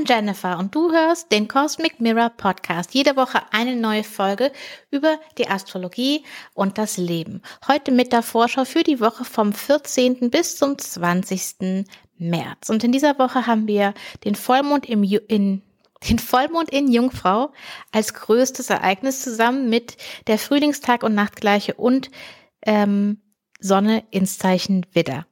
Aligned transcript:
Bin 0.00 0.06
Jennifer 0.06 0.58
und 0.58 0.74
du 0.74 0.92
hörst 0.92 1.30
den 1.30 1.46
Cosmic 1.46 2.00
Mirror 2.00 2.30
Podcast. 2.30 2.94
Jede 2.94 3.16
Woche 3.16 3.42
eine 3.50 3.76
neue 3.76 4.02
Folge 4.02 4.50
über 4.90 5.18
die 5.36 5.46
Astrologie 5.46 6.24
und 6.54 6.78
das 6.78 6.96
Leben. 6.96 7.42
Heute 7.68 7.92
mit 7.92 8.10
der 8.10 8.22
Vorschau 8.22 8.64
für 8.64 8.82
die 8.82 8.98
Woche 9.00 9.26
vom 9.26 9.52
14. 9.52 10.30
bis 10.30 10.56
zum 10.56 10.78
20. 10.78 11.84
März. 12.16 12.70
Und 12.70 12.82
in 12.82 12.92
dieser 12.92 13.18
Woche 13.18 13.46
haben 13.46 13.66
wir 13.66 13.92
den 14.24 14.36
Vollmond 14.36 14.88
im 14.88 15.04
Ju 15.04 15.18
in 15.28 15.60
den 16.08 16.18
Vollmond 16.18 16.70
in 16.70 16.90
Jungfrau 16.90 17.52
als 17.92 18.14
größtes 18.14 18.70
Ereignis 18.70 19.20
zusammen 19.20 19.68
mit 19.68 19.98
der 20.28 20.38
Frühlingstag- 20.38 21.02
und 21.02 21.14
Nachtgleiche 21.14 21.74
und 21.74 22.10
ähm, 22.64 23.20
Sonne 23.60 24.04
ins 24.10 24.38
Zeichen 24.38 24.86
Widder. 24.94 25.26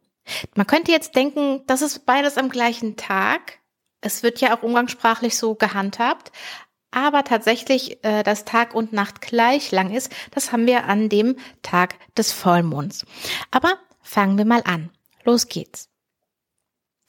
Man 0.54 0.66
könnte 0.66 0.92
jetzt 0.92 1.16
denken, 1.16 1.62
das 1.66 1.80
ist 1.80 2.04
beides 2.04 2.36
am 2.36 2.50
gleichen 2.50 2.96
Tag. 2.96 3.60
Es 4.00 4.22
wird 4.22 4.40
ja 4.40 4.56
auch 4.56 4.62
umgangssprachlich 4.62 5.36
so 5.36 5.54
gehandhabt. 5.54 6.32
Aber 6.90 7.22
tatsächlich, 7.22 8.02
äh, 8.02 8.22
dass 8.22 8.44
Tag 8.44 8.74
und 8.74 8.92
Nacht 8.92 9.20
gleich 9.20 9.70
lang 9.72 9.94
ist, 9.94 10.10
das 10.30 10.52
haben 10.52 10.66
wir 10.66 10.84
an 10.86 11.08
dem 11.08 11.36
Tag 11.62 11.96
des 12.16 12.32
Vollmonds. 12.32 13.04
Aber 13.50 13.74
fangen 14.00 14.38
wir 14.38 14.46
mal 14.46 14.62
an. 14.64 14.90
Los 15.24 15.48
geht's. 15.48 15.90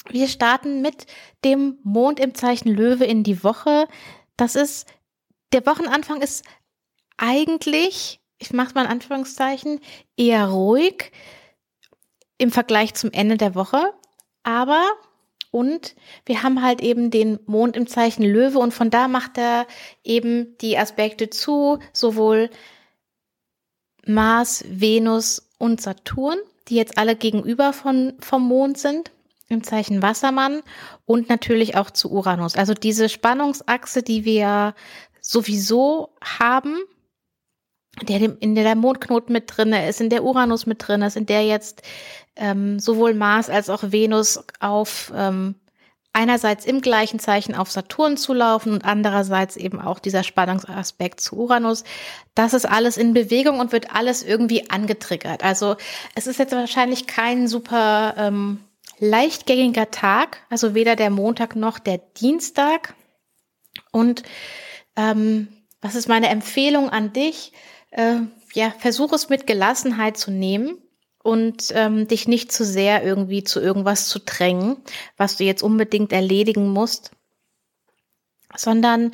Wir 0.10 0.28
starten 0.28 0.82
mit 0.82 1.06
dem 1.46 1.78
Mond 1.84 2.20
im 2.20 2.36
Zeichen 2.36 2.70
Löwe 2.70 3.06
in 3.06 3.24
die 3.24 3.44
Woche. 3.44 3.88
Das 4.38 4.56
ist, 4.56 4.88
der 5.54 5.66
Wochenanfang 5.66 6.22
ist 6.22 6.44
eigentlich, 7.18 8.20
ich 8.38 8.52
mache 8.52 8.74
mal 8.74 8.86
in 8.86 8.92
Anführungszeichen, 8.92 9.80
eher 10.18 10.48
ruhig 10.48 11.12
im 12.38 12.52
Vergleich 12.52 12.96
zum 12.96 13.12
Ende 13.12 13.38
der 13.38 13.56
Woche. 13.56 13.94
Aber 14.44 14.84
und 15.52 15.96
wir 16.26 16.44
haben 16.44 16.62
halt 16.62 16.82
eben 16.82 17.10
den 17.10 17.40
Mond 17.46 17.76
im 17.76 17.88
Zeichen 17.88 18.24
Löwe 18.24 18.60
und 18.60 18.74
von 18.74 18.90
da 18.90 19.08
macht 19.08 19.38
er 19.38 19.66
eben 20.04 20.58
die 20.60 20.78
Aspekte 20.78 21.30
zu, 21.30 21.80
sowohl 21.92 22.50
Mars, 24.06 24.64
Venus 24.68 25.50
und 25.58 25.82
Saturn, 25.82 26.38
die 26.68 26.76
jetzt 26.76 26.98
alle 26.98 27.16
gegenüber 27.16 27.74
von, 27.74 28.14
vom 28.20 28.48
Mond 28.48 28.78
sind, 28.78 29.12
im 29.48 29.64
Zeichen 29.64 30.04
Wassermann 30.04 30.62
und 31.06 31.30
natürlich 31.30 31.76
auch 31.76 31.90
zu 31.90 32.12
Uranus. 32.12 32.56
Also 32.56 32.76
diese 32.76 33.10
Spannungsachse, 33.10 34.04
die 34.04 34.24
wir 34.24 34.76
sowieso 35.20 36.14
haben, 36.22 36.78
der 38.04 38.42
in 38.42 38.56
der 38.56 38.64
der 38.64 38.76
Mondknoten 38.76 39.34
mit 39.34 39.46
drinne 39.48 39.88
ist, 39.90 40.02
in 40.02 40.10
der 40.10 40.24
Uranus 40.24 40.66
mit 40.66 40.88
drin 40.88 41.02
ist, 41.02 41.18
in 41.18 41.26
der 41.26 41.46
jetzt 41.46 41.82
ähm, 42.36 42.80
sowohl 42.80 43.14
Mars 43.14 43.50
als 43.50 43.70
auch 43.70 43.92
Venus 43.92 44.44
auf 44.60 45.12
ähm, 45.16 45.56
einerseits 46.14 46.66
im 46.66 46.82
gleichen 46.82 47.20
Zeichen 47.20 47.56
auf 47.56 47.72
Saturn 47.72 48.18
zulaufen 48.18 48.74
und 48.74 48.84
andererseits 48.84 49.56
eben 49.58 49.80
auch 49.80 50.00
dieser 50.00 50.24
Spannungsaspekt 50.24 51.22
zu 51.22 51.38
Uranus. 51.38 51.84
Das 52.34 52.54
ist 52.54 52.68
alles 52.68 52.98
in 52.98 53.14
Bewegung 53.14 53.60
und 53.60 53.72
wird 53.72 53.94
alles 53.96 54.24
irgendwie 54.24 54.70
angetriggert. 54.70 55.44
Also 55.44 55.76
es 56.16 56.28
ist 56.28 56.40
jetzt 56.40 56.54
wahrscheinlich 56.54 57.06
kein 57.06 57.48
super 57.48 58.16
ähm, 58.18 58.60
leichtgängiger 58.98 59.92
Tag, 59.92 60.40
also 60.50 60.74
weder 60.74 60.96
der 60.96 61.10
Montag 61.10 61.56
noch 61.56 61.80
der 61.80 62.00
Dienstag. 62.00 62.96
Und 63.92 64.24
ähm, 64.96 65.48
was 65.82 65.96
ist 65.96 66.10
meine 66.10 66.30
Empfehlung 66.30 66.90
an 66.90 67.14
dich? 67.14 67.54
Äh, 67.92 68.18
ja, 68.54 68.72
versuch 68.78 69.14
es 69.14 69.30
mit 69.30 69.48
Gelassenheit 69.48 70.18
zu 70.18 70.32
nehmen 70.32 70.78
und 71.24 71.72
ähm, 71.76 72.08
dich 72.08 72.28
nicht 72.28 72.52
zu 72.52 72.66
sehr 72.66 73.04
irgendwie 73.04 73.44
zu 73.44 73.60
irgendwas 73.60 74.08
zu 74.08 74.20
drängen, 74.20 74.78
was 75.18 75.38
du 75.38 75.44
jetzt 75.44 75.64
unbedingt 75.64 76.12
erledigen 76.12 76.70
musst, 76.70 77.12
sondern 78.56 79.12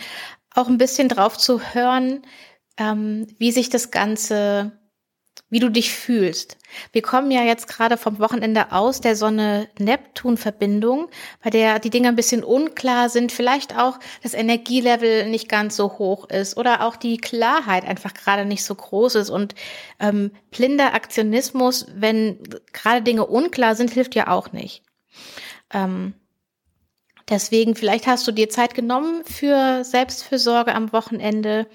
auch 0.53 0.67
ein 0.67 0.77
bisschen 0.77 1.09
drauf 1.09 1.37
zu 1.37 1.61
hören, 1.73 2.25
ähm, 2.77 3.27
wie 3.37 3.51
sich 3.51 3.69
das 3.69 3.91
Ganze 3.91 4.71
wie 5.49 5.59
du 5.59 5.69
dich 5.69 5.93
fühlst. 5.93 6.57
Wir 6.91 7.01
kommen 7.01 7.29
ja 7.31 7.43
jetzt 7.43 7.67
gerade 7.67 7.97
vom 7.97 8.19
Wochenende 8.19 8.71
aus 8.71 8.99
der 8.99 9.15
Sonne-Neptun-Verbindung, 9.15 11.09
bei 11.43 11.49
der 11.49 11.79
die 11.79 11.89
Dinge 11.91 12.07
ein 12.09 12.15
bisschen 12.15 12.43
unklar 12.43 13.09
sind, 13.09 13.31
vielleicht 13.31 13.77
auch 13.77 13.99
das 14.23 14.33
Energielevel 14.33 15.29
nicht 15.29 15.47
ganz 15.47 15.75
so 15.75 15.97
hoch 15.99 16.27
ist 16.29 16.57
oder 16.57 16.85
auch 16.85 16.95
die 16.95 17.17
Klarheit 17.17 17.85
einfach 17.85 18.13
gerade 18.13 18.45
nicht 18.45 18.65
so 18.65 18.73
groß 18.73 19.15
ist. 19.15 19.29
Und 19.29 19.53
ähm, 19.99 20.31
blinder 20.49 20.93
Aktionismus, 20.93 21.85
wenn 21.95 22.39
gerade 22.73 23.03
Dinge 23.03 23.25
unklar 23.25 23.75
sind, 23.75 23.91
hilft 23.91 24.15
ja 24.15 24.27
auch 24.27 24.51
nicht. 24.51 24.83
Ähm, 25.71 26.15
Deswegen, 27.27 27.75
vielleicht 27.75 28.05
hast 28.05 28.27
du 28.27 28.31
dir 28.31 28.49
Zeit 28.49 28.75
genommen 28.75 29.23
für 29.25 29.83
Selbstfürsorge 29.83 30.75
am 30.75 30.93
Wochenende. 30.93 31.67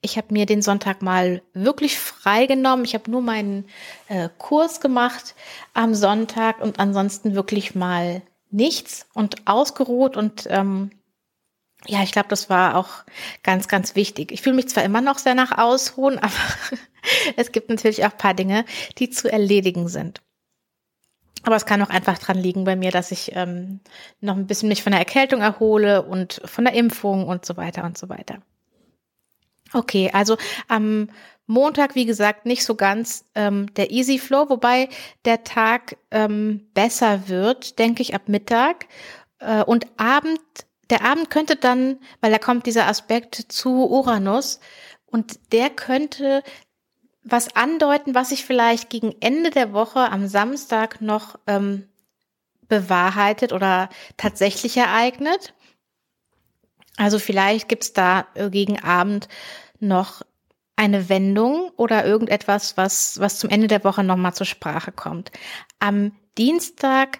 Ich 0.00 0.16
habe 0.16 0.32
mir 0.32 0.46
den 0.46 0.62
Sonntag 0.62 1.00
mal 1.00 1.42
wirklich 1.54 1.96
frei 1.98 2.46
genommen. 2.46 2.84
Ich 2.84 2.94
habe 2.94 3.08
nur 3.10 3.22
meinen 3.22 3.66
äh, 4.08 4.28
Kurs 4.36 4.80
gemacht 4.80 5.36
am 5.74 5.94
Sonntag 5.94 6.60
und 6.60 6.80
ansonsten 6.80 7.36
wirklich 7.36 7.76
mal 7.76 8.22
nichts 8.50 9.06
und 9.14 9.46
ausgeruht 9.46 10.16
und 10.16 10.46
ähm, 10.50 10.90
ja, 11.88 12.02
ich 12.02 12.10
glaube, 12.10 12.28
das 12.28 12.50
war 12.50 12.76
auch 12.76 13.04
ganz, 13.44 13.68
ganz 13.68 13.94
wichtig. 13.94 14.32
Ich 14.32 14.42
fühle 14.42 14.56
mich 14.56 14.68
zwar 14.68 14.82
immer 14.82 15.00
noch 15.00 15.18
sehr 15.18 15.34
nach 15.34 15.56
Ausruhen, 15.56 16.18
aber 16.22 16.32
es 17.36 17.52
gibt 17.52 17.70
natürlich 17.70 18.04
auch 18.04 18.16
paar 18.16 18.34
Dinge, 18.34 18.64
die 18.98 19.10
zu 19.10 19.30
erledigen 19.30 19.88
sind. 19.88 20.20
Aber 21.42 21.56
es 21.56 21.66
kann 21.66 21.82
auch 21.82 21.90
einfach 21.90 22.18
dran 22.18 22.38
liegen 22.38 22.64
bei 22.64 22.76
mir, 22.76 22.90
dass 22.90 23.12
ich 23.12 23.32
ähm, 23.34 23.80
noch 24.20 24.36
ein 24.36 24.46
bisschen 24.46 24.68
mich 24.68 24.82
von 24.82 24.92
der 24.92 25.00
Erkältung 25.00 25.42
erhole 25.42 26.02
und 26.02 26.40
von 26.44 26.64
der 26.64 26.74
Impfung 26.74 27.26
und 27.28 27.44
so 27.44 27.56
weiter 27.56 27.84
und 27.84 27.96
so 27.96 28.08
weiter. 28.08 28.38
Okay, 29.72 30.10
also 30.12 30.36
am 30.68 31.08
Montag, 31.46 31.94
wie 31.94 32.06
gesagt, 32.06 32.46
nicht 32.46 32.64
so 32.64 32.74
ganz 32.74 33.24
ähm, 33.34 33.72
der 33.74 33.90
Easy 33.90 34.18
Flow, 34.18 34.48
wobei 34.48 34.88
der 35.24 35.44
Tag 35.44 35.96
ähm, 36.10 36.68
besser 36.74 37.28
wird, 37.28 37.78
denke 37.78 38.02
ich, 38.02 38.14
ab 38.14 38.22
Mittag. 38.28 38.86
Äh, 39.38 39.62
und 39.62 39.86
Abend, 39.96 40.40
der 40.90 41.04
Abend 41.04 41.30
könnte 41.30 41.56
dann, 41.56 41.98
weil 42.20 42.32
da 42.32 42.38
kommt 42.38 42.66
dieser 42.66 42.88
Aspekt 42.88 43.34
zu 43.34 43.88
Uranus, 43.88 44.60
und 45.06 45.52
der 45.52 45.70
könnte 45.70 46.42
was 47.28 47.54
andeuten, 47.56 48.14
was 48.14 48.28
sich 48.28 48.44
vielleicht 48.44 48.88
gegen 48.88 49.14
Ende 49.20 49.50
der 49.50 49.72
Woche 49.72 50.10
am 50.10 50.28
Samstag 50.28 51.00
noch 51.00 51.38
ähm, 51.46 51.88
bewahrheitet 52.68 53.52
oder 53.52 53.88
tatsächlich 54.16 54.76
ereignet. 54.76 55.52
Also 56.96 57.18
vielleicht 57.18 57.68
gibt's 57.68 57.92
da 57.92 58.26
gegen 58.50 58.80
Abend 58.80 59.28
noch 59.80 60.22
eine 60.76 61.08
Wendung 61.08 61.70
oder 61.76 62.04
irgendetwas, 62.06 62.76
was, 62.76 63.18
was 63.18 63.38
zum 63.38 63.50
Ende 63.50 63.66
der 63.66 63.82
Woche 63.82 64.04
nochmal 64.04 64.34
zur 64.34 64.46
Sprache 64.46 64.92
kommt. 64.92 65.32
Am 65.78 66.12
Dienstag 66.38 67.18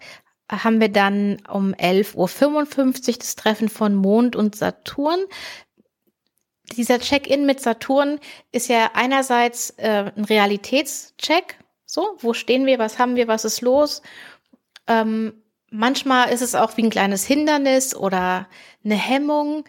haben 0.50 0.80
wir 0.80 0.90
dann 0.90 1.38
um 1.48 1.74
11.55 1.74 3.08
Uhr 3.08 3.18
das 3.18 3.34
Treffen 3.34 3.68
von 3.68 3.94
Mond 3.94 4.36
und 4.36 4.54
Saturn 4.54 5.20
dieser 6.72 6.98
Check-in 6.98 7.46
mit 7.46 7.60
Saturn 7.60 8.18
ist 8.52 8.68
ja 8.68 8.90
einerseits 8.94 9.70
äh, 9.78 10.10
ein 10.16 10.24
Realitätscheck. 10.24 11.58
So, 11.84 12.16
wo 12.18 12.34
stehen 12.34 12.66
wir, 12.66 12.78
was 12.78 12.98
haben 12.98 13.16
wir, 13.16 13.28
was 13.28 13.44
ist 13.44 13.60
los? 13.60 14.02
Ähm, 14.88 15.34
manchmal 15.70 16.30
ist 16.30 16.42
es 16.42 16.54
auch 16.54 16.76
wie 16.76 16.82
ein 16.82 16.90
kleines 16.90 17.24
Hindernis 17.24 17.94
oder 17.94 18.48
eine 18.84 18.96
Hemmung. 18.96 19.64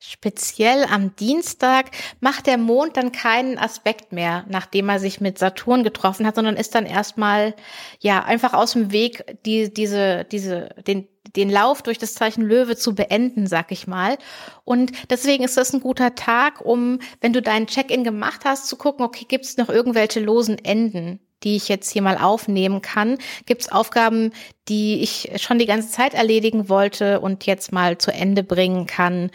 Speziell 0.00 0.84
am 0.84 1.14
Dienstag 1.16 1.90
macht 2.20 2.46
der 2.46 2.56
Mond 2.56 2.96
dann 2.96 3.12
keinen 3.12 3.58
Aspekt 3.58 4.12
mehr, 4.12 4.44
nachdem 4.48 4.88
er 4.88 5.00
sich 5.00 5.20
mit 5.20 5.38
Saturn 5.38 5.82
getroffen 5.82 6.26
hat, 6.26 6.36
sondern 6.36 6.56
ist 6.56 6.74
dann 6.74 6.86
erstmal 6.86 7.54
ja 7.98 8.22
einfach 8.24 8.54
aus 8.54 8.72
dem 8.72 8.92
Weg, 8.92 9.24
die, 9.44 9.72
diese, 9.72 10.24
diese, 10.24 10.68
den, 10.86 11.08
den 11.36 11.50
Lauf 11.50 11.82
durch 11.82 11.98
das 11.98 12.14
Zeichen 12.14 12.42
Löwe 12.42 12.76
zu 12.76 12.94
beenden, 12.94 13.46
sag 13.46 13.72
ich 13.72 13.86
mal. 13.86 14.18
Und 14.64 14.92
deswegen 15.10 15.44
ist 15.44 15.56
das 15.56 15.72
ein 15.72 15.80
guter 15.80 16.14
Tag, 16.14 16.64
um, 16.64 16.98
wenn 17.20 17.32
du 17.32 17.42
deinen 17.42 17.66
Check-in 17.66 18.04
gemacht 18.04 18.42
hast, 18.44 18.68
zu 18.68 18.76
gucken, 18.76 19.04
okay, 19.04 19.24
gibt 19.28 19.44
es 19.44 19.56
noch 19.56 19.68
irgendwelche 19.68 20.20
losen 20.20 20.58
Enden, 20.64 21.20
die 21.44 21.56
ich 21.56 21.68
jetzt 21.68 21.90
hier 21.90 22.02
mal 22.02 22.18
aufnehmen 22.18 22.82
kann? 22.82 23.18
Gibt 23.46 23.62
es 23.62 23.72
Aufgaben, 23.72 24.32
die 24.68 25.02
ich 25.02 25.30
schon 25.36 25.58
die 25.58 25.66
ganze 25.66 25.90
Zeit 25.90 26.14
erledigen 26.14 26.68
wollte 26.68 27.20
und 27.20 27.46
jetzt 27.46 27.72
mal 27.72 27.98
zu 27.98 28.12
Ende 28.12 28.42
bringen 28.42 28.86
kann? 28.86 29.30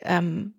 ähm, 0.00 0.54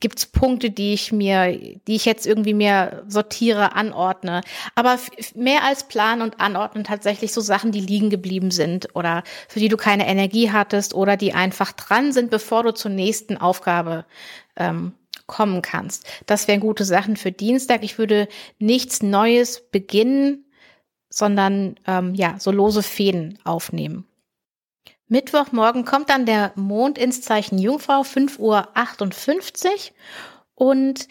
gibt 0.00 0.18
es 0.18 0.26
Punkte, 0.26 0.70
die 0.70 0.92
ich 0.92 1.12
mir, 1.12 1.78
die 1.86 1.94
ich 1.94 2.04
jetzt 2.04 2.26
irgendwie 2.26 2.54
mehr 2.54 3.04
sortiere, 3.08 3.74
anordne. 3.74 4.42
Aber 4.74 4.98
mehr 5.34 5.64
als 5.64 5.88
Plan 5.88 6.22
und 6.22 6.40
Anordnen 6.40 6.84
tatsächlich 6.84 7.32
so 7.32 7.40
Sachen, 7.40 7.72
die 7.72 7.80
liegen 7.80 8.10
geblieben 8.10 8.50
sind 8.50 8.94
oder 8.94 9.22
für 9.48 9.60
die 9.60 9.68
du 9.68 9.76
keine 9.76 10.06
Energie 10.06 10.50
hattest 10.50 10.94
oder 10.94 11.16
die 11.16 11.32
einfach 11.32 11.72
dran 11.72 12.12
sind, 12.12 12.30
bevor 12.30 12.62
du 12.62 12.74
zur 12.74 12.90
nächsten 12.90 13.36
Aufgabe 13.36 14.04
ähm, 14.56 14.92
kommen 15.26 15.62
kannst. 15.62 16.06
Das 16.26 16.46
wären 16.46 16.60
gute 16.60 16.84
Sachen 16.84 17.16
für 17.16 17.32
Dienstag. 17.32 17.82
Ich 17.82 17.98
würde 17.98 18.28
nichts 18.58 19.02
Neues 19.02 19.62
beginnen, 19.70 20.44
sondern 21.08 21.76
ähm, 21.86 22.14
ja, 22.14 22.36
so 22.38 22.50
lose 22.50 22.82
Fäden 22.82 23.38
aufnehmen. 23.44 24.06
Mittwochmorgen 25.08 25.84
kommt 25.84 26.10
dann 26.10 26.26
der 26.26 26.52
Mond 26.56 26.98
ins 26.98 27.22
Zeichen 27.22 27.58
Jungfrau, 27.58 28.02
5.58 28.02 28.38
Uhr. 28.38 29.78
Und 30.54 31.08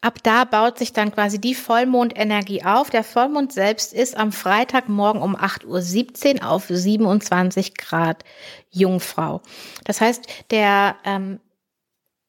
ab 0.00 0.18
da 0.22 0.44
baut 0.44 0.78
sich 0.78 0.92
dann 0.92 1.12
quasi 1.12 1.40
die 1.40 1.54
Vollmondenergie 1.54 2.64
auf. 2.64 2.90
Der 2.90 3.04
Vollmond 3.04 3.52
selbst 3.52 3.92
ist 3.92 4.16
am 4.16 4.32
Freitagmorgen 4.32 5.22
um 5.22 5.36
8.17 5.36 6.42
Uhr 6.42 6.50
auf 6.50 6.66
27 6.68 7.76
Grad 7.76 8.24
Jungfrau. 8.70 9.42
Das 9.84 10.00
heißt, 10.00 10.26
der 10.50 10.96
ähm, 11.04 11.40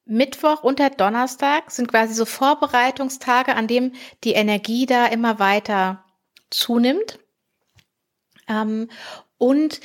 Mittwoch 0.06 0.63
und 0.63 0.80
der 0.80 0.89
Donnerstag 0.89 1.71
sind 1.71 1.88
quasi 1.88 2.13
so 2.13 2.25
Vorbereitungstage, 2.25 3.56
an 3.56 3.68
dem 3.68 3.94
die 4.24 4.33
Energie 4.33 4.86
da 4.86 5.06
immer 5.06 5.39
weiter 5.39 6.04
zunimmt. 6.50 7.19
Ähm, 8.48 8.89
und 9.38 9.80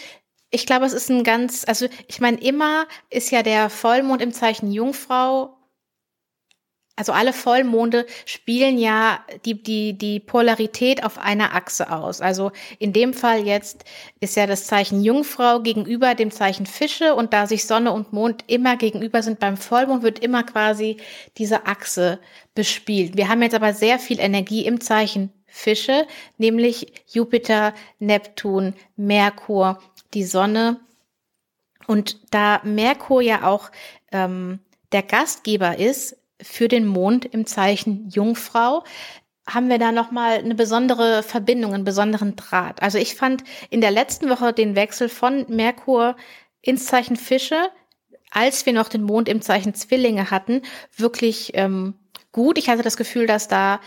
ich 0.54 0.66
glaube, 0.66 0.86
es 0.86 0.92
ist 0.92 1.10
ein 1.10 1.24
ganz, 1.24 1.64
also 1.66 1.88
ich 2.06 2.20
meine, 2.20 2.38
immer 2.38 2.86
ist 3.10 3.30
ja 3.30 3.42
der 3.42 3.68
Vollmond 3.70 4.22
im 4.22 4.32
Zeichen 4.32 4.70
Jungfrau. 4.70 5.56
Also 6.96 7.10
alle 7.10 7.32
Vollmonde 7.32 8.06
spielen 8.24 8.78
ja 8.78 9.18
die, 9.44 9.60
die, 9.60 9.98
die 9.98 10.20
Polarität 10.20 11.02
auf 11.02 11.18
einer 11.18 11.52
Achse 11.56 11.90
aus. 11.90 12.20
Also 12.20 12.52
in 12.78 12.92
dem 12.92 13.14
Fall 13.14 13.44
jetzt 13.44 13.84
ist 14.20 14.36
ja 14.36 14.46
das 14.46 14.68
Zeichen 14.68 15.02
Jungfrau 15.02 15.58
gegenüber 15.58 16.14
dem 16.14 16.30
Zeichen 16.30 16.66
Fische 16.66 17.16
und 17.16 17.32
da 17.32 17.48
sich 17.48 17.66
Sonne 17.66 17.90
und 17.90 18.12
Mond 18.12 18.44
immer 18.46 18.76
gegenüber 18.76 19.24
sind 19.24 19.40
beim 19.40 19.56
Vollmond, 19.56 20.04
wird 20.04 20.20
immer 20.20 20.44
quasi 20.44 20.98
diese 21.36 21.66
Achse 21.66 22.20
bespielt. 22.54 23.16
Wir 23.16 23.28
haben 23.28 23.42
jetzt 23.42 23.56
aber 23.56 23.74
sehr 23.74 23.98
viel 23.98 24.20
Energie 24.20 24.64
im 24.64 24.80
Zeichen 24.80 25.32
Fische, 25.54 26.08
nämlich 26.36 26.92
Jupiter, 27.06 27.74
Neptun, 28.00 28.74
Merkur 28.96 29.80
die 30.14 30.24
Sonne. 30.24 30.80
Und 31.86 32.18
da 32.34 32.60
Merkur 32.64 33.22
ja 33.22 33.46
auch 33.46 33.70
ähm, 34.10 34.58
der 34.90 35.04
Gastgeber 35.04 35.78
ist 35.78 36.16
für 36.42 36.66
den 36.66 36.86
Mond 36.86 37.24
im 37.24 37.46
Zeichen 37.46 38.08
Jungfrau, 38.08 38.82
haben 39.46 39.68
wir 39.68 39.78
da 39.78 39.92
nochmal 39.92 40.38
eine 40.38 40.56
besondere 40.56 41.22
Verbindung, 41.22 41.72
einen 41.72 41.84
besonderen 41.84 42.34
Draht. 42.34 42.82
Also 42.82 42.98
ich 42.98 43.14
fand 43.14 43.44
in 43.70 43.80
der 43.80 43.92
letzten 43.92 44.28
Woche 44.30 44.52
den 44.52 44.74
Wechsel 44.74 45.08
von 45.08 45.46
Merkur 45.48 46.16
ins 46.62 46.86
Zeichen 46.86 47.16
Fische, 47.16 47.70
als 48.32 48.66
wir 48.66 48.72
noch 48.72 48.88
den 48.88 49.02
Mond 49.02 49.28
im 49.28 49.40
Zeichen 49.40 49.74
Zwillinge 49.74 50.32
hatten, 50.32 50.62
wirklich 50.96 51.52
ähm, 51.54 51.94
gut. 52.32 52.58
Ich 52.58 52.68
hatte 52.68 52.82
das 52.82 52.96
Gefühl, 52.96 53.26
dass 53.26 53.46
da 53.46 53.80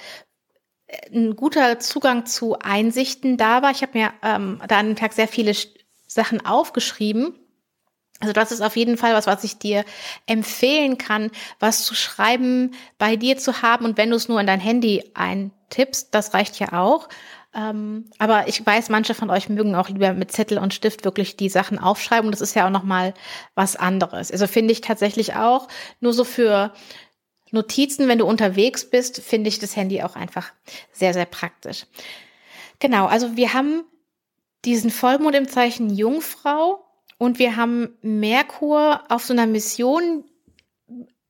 ein 1.13 1.35
guter 1.35 1.79
Zugang 1.79 2.25
zu 2.25 2.57
Einsichten 2.59 3.37
da 3.37 3.61
war. 3.61 3.71
Ich 3.71 3.81
habe 3.81 3.97
mir 3.97 4.13
ähm, 4.23 4.61
da 4.67 4.77
an 4.79 4.87
dem 4.87 4.95
Tag 4.95 5.13
sehr 5.13 5.27
viele 5.27 5.53
Sachen 6.07 6.45
aufgeschrieben. 6.45 7.35
Also 8.19 8.33
das 8.33 8.51
ist 8.51 8.61
auf 8.61 8.75
jeden 8.75 8.97
Fall 8.97 9.13
was, 9.13 9.27
was 9.27 9.43
ich 9.43 9.59
dir 9.59 9.85
empfehlen 10.25 10.97
kann, 10.97 11.29
was 11.59 11.83
zu 11.83 11.93
schreiben 11.93 12.73
bei 12.97 13.15
dir 13.15 13.37
zu 13.37 13.61
haben. 13.61 13.85
Und 13.85 13.97
wenn 13.97 14.09
du 14.09 14.15
es 14.15 14.27
nur 14.27 14.39
in 14.39 14.47
dein 14.47 14.59
Handy 14.59 15.11
eintippst, 15.13 16.15
das 16.15 16.33
reicht 16.33 16.57
ja 16.57 16.73
auch. 16.73 17.09
Ähm, 17.53 18.05
aber 18.17 18.47
ich 18.47 18.65
weiß, 18.65 18.89
manche 18.89 19.13
von 19.13 19.29
euch 19.29 19.49
mögen 19.49 19.75
auch 19.75 19.89
lieber 19.89 20.13
mit 20.13 20.31
Zettel 20.31 20.57
und 20.57 20.73
Stift 20.73 21.05
wirklich 21.05 21.37
die 21.37 21.49
Sachen 21.49 21.77
aufschreiben. 21.79 22.25
Und 22.25 22.31
das 22.31 22.41
ist 22.41 22.55
ja 22.55 22.65
auch 22.65 22.71
nochmal 22.71 23.13
was 23.53 23.75
anderes. 23.75 24.31
Also 24.31 24.47
finde 24.47 24.71
ich 24.71 24.81
tatsächlich 24.81 25.35
auch 25.35 25.67
nur 25.99 26.13
so 26.13 26.23
für 26.23 26.73
Notizen, 27.51 28.07
wenn 28.07 28.19
du 28.19 28.25
unterwegs 28.25 28.89
bist, 28.89 29.21
finde 29.21 29.49
ich 29.49 29.59
das 29.59 29.75
Handy 29.75 30.01
auch 30.03 30.15
einfach 30.15 30.51
sehr, 30.91 31.13
sehr 31.13 31.25
praktisch. 31.25 31.85
Genau, 32.79 33.05
also 33.05 33.35
wir 33.35 33.53
haben 33.53 33.83
diesen 34.65 34.91
Vollmond 34.91 35.35
im 35.35 35.47
Zeichen 35.47 35.89
Jungfrau 35.89 36.85
und 37.17 37.39
wir 37.39 37.55
haben 37.55 37.97
Merkur 38.01 39.03
auf 39.09 39.23
so 39.25 39.33
einer 39.33 39.47
Mission, 39.47 40.25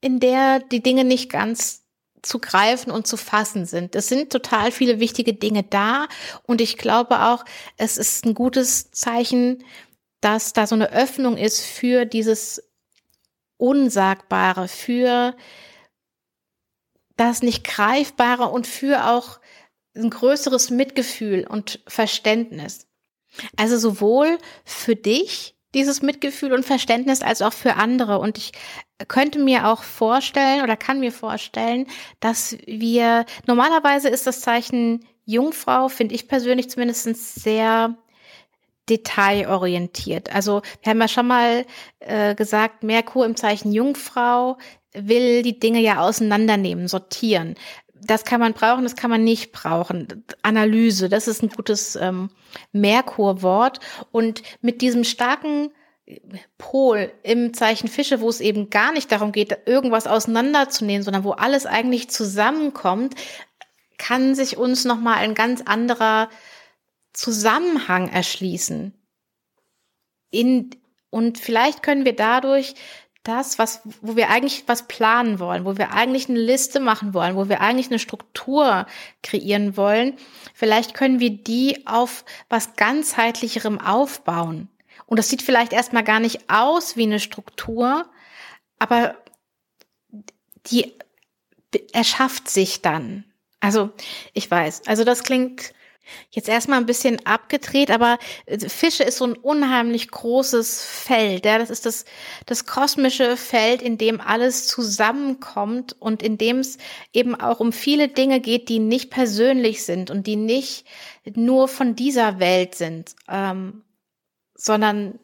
in 0.01 0.19
der 0.19 0.59
die 0.59 0.81
Dinge 0.81 1.03
nicht 1.03 1.29
ganz 1.29 1.83
zu 2.21 2.39
greifen 2.39 2.91
und 2.91 3.07
zu 3.07 3.15
fassen 3.15 3.65
sind. 3.65 3.95
Es 3.95 4.07
sind 4.07 4.31
total 4.31 4.71
viele 4.71 4.99
wichtige 4.99 5.33
Dinge 5.33 5.63
da 5.63 6.07
und 6.43 6.61
ich 6.61 6.77
glaube 6.77 7.21
auch, 7.21 7.45
es 7.77 7.97
ist 7.97 8.25
ein 8.25 8.33
gutes 8.33 8.91
Zeichen, 8.91 9.63
dass 10.19 10.53
da 10.53 10.67
so 10.67 10.75
eine 10.75 10.91
Öffnung 10.91 11.37
ist 11.37 11.61
für 11.61 12.05
dieses 12.05 12.63
Unsagbare, 13.57 14.67
für 14.67 15.35
das 17.17 17.41
nicht 17.41 17.63
Greifbare 17.63 18.45
und 18.45 18.67
für 18.67 19.07
auch 19.07 19.39
ein 19.95 20.09
größeres 20.09 20.69
Mitgefühl 20.69 21.45
und 21.47 21.81
Verständnis. 21.87 22.87
Also 23.57 23.77
sowohl 23.77 24.37
für 24.63 24.95
dich 24.95 25.55
dieses 25.73 26.01
Mitgefühl 26.01 26.53
und 26.53 26.65
Verständnis 26.65 27.21
als 27.21 27.41
auch 27.41 27.53
für 27.53 27.75
andere. 27.75 28.19
Und 28.19 28.37
ich 28.37 28.51
könnte 29.07 29.39
mir 29.39 29.67
auch 29.67 29.83
vorstellen 29.83 30.63
oder 30.63 30.77
kann 30.77 30.99
mir 30.99 31.11
vorstellen, 31.11 31.87
dass 32.19 32.57
wir, 32.65 33.25
normalerweise 33.45 34.09
ist 34.09 34.25
das 34.25 34.41
Zeichen 34.41 35.05
Jungfrau, 35.25 35.89
finde 35.89 36.15
ich 36.15 36.27
persönlich 36.27 36.69
zumindest 36.69 37.43
sehr 37.43 37.97
detailorientiert. 38.89 40.33
Also 40.33 40.61
wir 40.81 40.89
haben 40.89 41.01
ja 41.01 41.07
schon 41.07 41.27
mal 41.27 41.65
äh, 41.99 42.35
gesagt, 42.35 42.83
Merkur 42.83 43.25
im 43.25 43.35
Zeichen 43.35 43.71
Jungfrau 43.71 44.57
will 44.93 45.43
die 45.43 45.59
Dinge 45.59 45.79
ja 45.79 45.99
auseinandernehmen, 45.99 46.87
sortieren 46.87 47.55
das 48.07 48.25
kann 48.25 48.39
man 48.39 48.53
brauchen, 48.53 48.83
das 48.83 48.95
kann 48.95 49.09
man 49.09 49.23
nicht 49.23 49.51
brauchen. 49.51 50.23
Analyse, 50.41 51.09
das 51.09 51.27
ist 51.27 51.43
ein 51.43 51.49
gutes 51.49 51.95
ähm, 51.95 52.29
Merkur-Wort. 52.71 53.79
Und 54.11 54.43
mit 54.61 54.81
diesem 54.81 55.03
starken 55.03 55.71
Pol 56.57 57.11
im 57.23 57.53
Zeichen 57.53 57.87
Fische, 57.89 58.21
wo 58.21 58.29
es 58.29 58.39
eben 58.39 58.69
gar 58.69 58.93
nicht 58.93 59.11
darum 59.11 59.31
geht, 59.31 59.57
irgendwas 59.65 60.07
auseinanderzunehmen, 60.07 61.03
sondern 61.03 61.23
wo 61.23 61.31
alles 61.31 61.65
eigentlich 61.65 62.09
zusammenkommt, 62.09 63.15
kann 63.97 64.35
sich 64.35 64.57
uns 64.57 64.85
nochmal 64.85 65.17
ein 65.17 65.33
ganz 65.33 65.61
anderer 65.65 66.29
Zusammenhang 67.17 68.09
erschließen. 68.09 68.93
In, 70.29 70.69
und 71.09 71.39
vielleicht 71.39 71.81
können 71.81 72.05
wir 72.05 72.15
dadurch 72.15 72.75
das, 73.23 73.57
was, 73.57 73.81
wo 74.01 74.15
wir 74.15 74.29
eigentlich 74.29 74.65
was 74.67 74.87
planen 74.87 75.39
wollen, 75.39 75.65
wo 75.65 75.77
wir 75.79 75.91
eigentlich 75.93 76.29
eine 76.29 76.39
Liste 76.39 76.79
machen 76.79 77.15
wollen, 77.15 77.35
wo 77.35 77.49
wir 77.49 77.59
eigentlich 77.59 77.87
eine 77.87 77.97
Struktur 77.97 78.85
kreieren 79.23 79.75
wollen, 79.75 80.15
vielleicht 80.53 80.93
können 80.93 81.19
wir 81.19 81.31
die 81.31 81.87
auf 81.87 82.23
was 82.49 82.75
ganzheitlicherem 82.75 83.81
aufbauen. 83.81 84.69
Und 85.07 85.17
das 85.17 85.27
sieht 85.27 85.41
vielleicht 85.41 85.73
erstmal 85.73 86.03
gar 86.03 86.19
nicht 86.19 86.49
aus 86.51 86.97
wie 86.97 87.03
eine 87.03 87.19
Struktur, 87.19 88.05
aber 88.77 89.15
die 90.67 90.93
erschafft 91.93 92.47
sich 92.47 92.83
dann. 92.83 93.25
Also, 93.59 93.89
ich 94.33 94.49
weiß, 94.49 94.83
also 94.85 95.03
das 95.03 95.23
klingt 95.23 95.73
Jetzt 96.29 96.49
erstmal 96.49 96.79
ein 96.79 96.85
bisschen 96.85 97.25
abgedreht, 97.25 97.91
aber 97.91 98.17
äh, 98.45 98.57
Fische 98.69 99.03
ist 99.03 99.17
so 99.17 99.25
ein 99.25 99.33
unheimlich 99.33 100.09
großes 100.09 100.83
Feld. 100.83 101.45
Ja? 101.45 101.57
Das 101.57 101.69
ist 101.69 101.85
das, 101.85 102.05
das 102.45 102.65
kosmische 102.65 103.37
Feld, 103.37 103.81
in 103.81 103.97
dem 103.97 104.21
alles 104.21 104.67
zusammenkommt 104.67 105.95
und 105.99 106.23
in 106.23 106.37
dem 106.37 106.59
es 106.59 106.77
eben 107.13 107.35
auch 107.35 107.59
um 107.59 107.71
viele 107.71 108.07
Dinge 108.07 108.39
geht, 108.39 108.69
die 108.69 108.79
nicht 108.79 109.09
persönlich 109.09 109.83
sind 109.83 110.09
und 110.09 110.27
die 110.27 110.35
nicht 110.35 110.85
nur 111.35 111.67
von 111.67 111.95
dieser 111.95 112.39
Welt 112.39 112.75
sind, 112.75 113.15
ähm, 113.27 113.83
sondern 114.55 115.19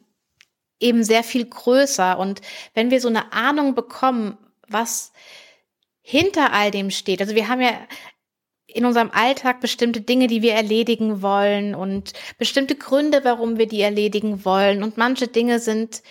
eben 0.80 1.04
sehr 1.04 1.24
viel 1.24 1.46
größer. 1.46 2.18
Und 2.18 2.40
wenn 2.74 2.90
wir 2.90 3.00
so 3.00 3.08
eine 3.08 3.32
Ahnung 3.32 3.74
bekommen, 3.74 4.38
was 4.68 5.12
hinter 6.06 6.52
all 6.52 6.70
dem 6.70 6.90
steht. 6.90 7.22
Also 7.22 7.34
wir 7.34 7.48
haben 7.48 7.62
ja 7.62 7.72
in 8.74 8.84
unserem 8.84 9.10
Alltag 9.12 9.60
bestimmte 9.60 10.00
Dinge, 10.00 10.26
die 10.26 10.42
wir 10.42 10.52
erledigen 10.52 11.22
wollen 11.22 11.76
und 11.76 12.12
bestimmte 12.38 12.74
Gründe, 12.74 13.20
warum 13.22 13.56
wir 13.56 13.66
die 13.66 13.80
erledigen 13.80 14.44
wollen. 14.44 14.82
Und 14.82 14.98
manche 14.98 15.28
Dinge 15.28 15.60
sind, 15.60 16.02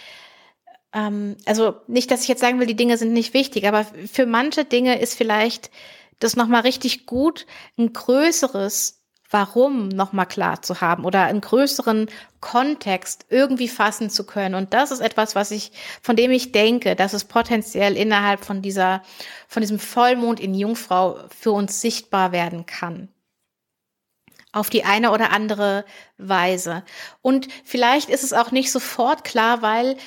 ähm, 0.93 1.35
also 1.45 1.75
nicht, 1.87 2.09
dass 2.09 2.21
ich 2.21 2.29
jetzt 2.29 2.39
sagen 2.39 2.59
will, 2.59 2.65
die 2.65 2.77
Dinge 2.77 2.97
sind 2.97 3.11
nicht 3.11 3.33
wichtig, 3.33 3.67
aber 3.67 3.85
für 4.11 4.25
manche 4.25 4.63
Dinge 4.63 4.97
ist 4.99 5.13
vielleicht 5.13 5.71
das 6.19 6.37
nochmal 6.37 6.61
richtig 6.61 7.05
gut, 7.05 7.45
ein 7.77 7.91
größeres 7.91 9.02
Warum 9.33 9.87
nochmal 9.89 10.27
klar 10.27 10.61
zu 10.61 10.79
haben 10.79 11.05
oder 11.05 11.23
einen 11.23 11.41
größeren 11.41 12.07
Kontext 12.39 13.25
irgendwie 13.29 13.67
fassen 13.67 14.09
zu 14.09 14.25
können. 14.25 14.53
Und 14.53 14.73
das 14.73 14.91
ist 14.91 14.99
etwas, 14.99 15.33
was 15.33 15.49
ich, 15.49 15.71
von 16.01 16.15
dem 16.15 16.29
ich 16.29 16.51
denke, 16.51 16.95
dass 16.95 17.13
es 17.13 17.23
potenziell 17.23 17.97
innerhalb 17.97 18.45
von 18.45 18.61
dieser, 18.61 19.01
von 19.47 19.61
diesem 19.61 19.79
Vollmond 19.79 20.39
in 20.39 20.53
Jungfrau 20.53 21.19
für 21.35 21.51
uns 21.51 21.81
sichtbar 21.81 22.31
werden 22.31 22.65
kann 22.65 23.09
auf 24.55 24.69
die 24.69 24.85
eine 24.85 25.11
oder 25.11 25.31
andere 25.31 25.83
Weise. 26.19 26.83
Und 27.23 27.47
vielleicht 27.65 28.09
ist 28.09 28.23
es 28.23 28.33
auch 28.33 28.51
nicht 28.51 28.71
sofort 28.71 29.23
klar, 29.23 29.63
weil 29.63 29.97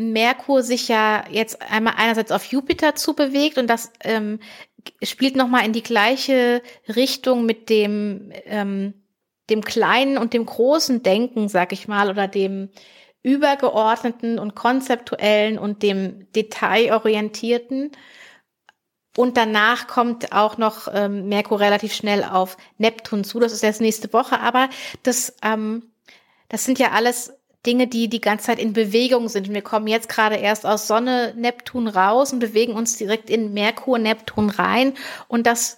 Merkur 0.00 0.62
sich 0.62 0.88
ja 0.88 1.24
jetzt 1.30 1.60
einmal 1.60 1.94
einerseits 1.96 2.32
auf 2.32 2.44
Jupiter 2.44 2.94
zubewegt 2.94 3.58
und 3.58 3.66
das 3.66 3.92
ähm, 4.00 4.40
spielt 5.02 5.36
nochmal 5.36 5.64
in 5.64 5.72
die 5.72 5.82
gleiche 5.82 6.62
Richtung 6.88 7.44
mit 7.46 7.68
dem 7.68 8.32
ähm, 8.46 8.94
dem 9.50 9.64
kleinen 9.64 10.16
und 10.16 10.32
dem 10.32 10.46
großen 10.46 11.02
Denken, 11.02 11.48
sag 11.48 11.72
ich 11.72 11.88
mal, 11.88 12.08
oder 12.08 12.28
dem 12.28 12.70
übergeordneten 13.22 14.38
und 14.38 14.54
konzeptuellen 14.54 15.58
und 15.58 15.82
dem 15.82 16.32
detailorientierten. 16.32 17.90
Und 19.16 19.36
danach 19.36 19.88
kommt 19.88 20.32
auch 20.32 20.56
noch 20.56 20.88
ähm, 20.92 21.28
Merkur 21.28 21.60
relativ 21.60 21.92
schnell 21.92 22.24
auf 22.24 22.56
Neptun 22.78 23.24
zu. 23.24 23.40
Das 23.40 23.52
ist 23.52 23.62
jetzt 23.62 23.80
nächste 23.80 24.12
Woche. 24.12 24.40
Aber 24.40 24.70
das, 25.02 25.34
ähm, 25.42 25.90
das 26.48 26.64
sind 26.64 26.78
ja 26.78 26.92
alles 26.92 27.34
Dinge, 27.66 27.86
die 27.86 28.08
die 28.08 28.20
ganze 28.20 28.46
Zeit 28.46 28.58
in 28.58 28.72
Bewegung 28.72 29.28
sind. 29.28 29.52
Wir 29.52 29.62
kommen 29.62 29.86
jetzt 29.86 30.08
gerade 30.08 30.36
erst 30.36 30.64
aus 30.64 30.86
Sonne, 30.86 31.34
Neptun 31.36 31.88
raus 31.88 32.32
und 32.32 32.38
bewegen 32.38 32.74
uns 32.74 32.96
direkt 32.96 33.28
in 33.28 33.52
Merkur, 33.52 33.98
Neptun 33.98 34.48
rein. 34.48 34.94
Und 35.28 35.46
das 35.46 35.76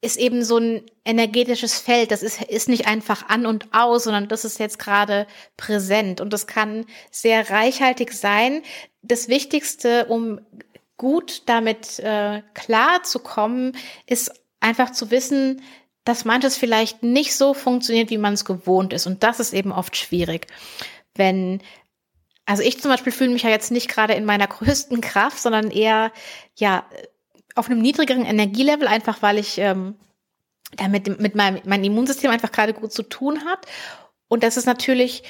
ist 0.00 0.16
eben 0.16 0.42
so 0.42 0.56
ein 0.56 0.82
energetisches 1.04 1.78
Feld. 1.78 2.10
Das 2.10 2.22
ist, 2.22 2.42
ist 2.42 2.68
nicht 2.68 2.86
einfach 2.86 3.28
an 3.28 3.44
und 3.44 3.68
aus, 3.72 4.04
sondern 4.04 4.28
das 4.28 4.46
ist 4.46 4.58
jetzt 4.58 4.78
gerade 4.78 5.26
präsent. 5.58 6.22
Und 6.22 6.32
das 6.32 6.46
kann 6.46 6.86
sehr 7.10 7.50
reichhaltig 7.50 8.12
sein. 8.12 8.62
Das 9.02 9.28
Wichtigste, 9.28 10.06
um 10.06 10.40
gut 10.96 11.42
damit 11.46 11.98
äh, 11.98 12.42
klar 12.54 13.02
zu 13.02 13.18
kommen, 13.18 13.76
ist 14.06 14.32
einfach 14.60 14.92
zu 14.92 15.10
wissen, 15.10 15.62
dass 16.10 16.24
manches 16.24 16.56
vielleicht 16.56 17.04
nicht 17.04 17.36
so 17.36 17.54
funktioniert, 17.54 18.10
wie 18.10 18.18
man 18.18 18.34
es 18.34 18.44
gewohnt 18.44 18.92
ist. 18.92 19.06
Und 19.06 19.22
das 19.22 19.38
ist 19.38 19.54
eben 19.54 19.70
oft 19.70 19.96
schwierig. 19.96 20.48
Wenn, 21.14 21.62
also 22.46 22.64
ich 22.64 22.80
zum 22.80 22.90
Beispiel 22.90 23.12
fühle 23.12 23.30
mich 23.30 23.44
ja 23.44 23.50
jetzt 23.50 23.70
nicht 23.70 23.88
gerade 23.88 24.14
in 24.14 24.24
meiner 24.24 24.48
größten 24.48 25.00
Kraft, 25.00 25.38
sondern 25.38 25.70
eher, 25.70 26.10
ja, 26.56 26.84
auf 27.54 27.70
einem 27.70 27.80
niedrigeren 27.80 28.24
Energielevel, 28.24 28.88
einfach 28.88 29.22
weil 29.22 29.38
ich 29.38 29.58
ähm, 29.58 29.94
damit 30.76 31.20
mit 31.20 31.36
meinem 31.36 31.60
mein 31.64 31.84
Immunsystem 31.84 32.32
einfach 32.32 32.50
gerade 32.50 32.74
gut 32.74 32.92
zu 32.92 33.04
tun 33.04 33.44
hat. 33.44 33.66
Und 34.26 34.42
das 34.42 34.56
ist 34.56 34.66
natürlich 34.66 35.22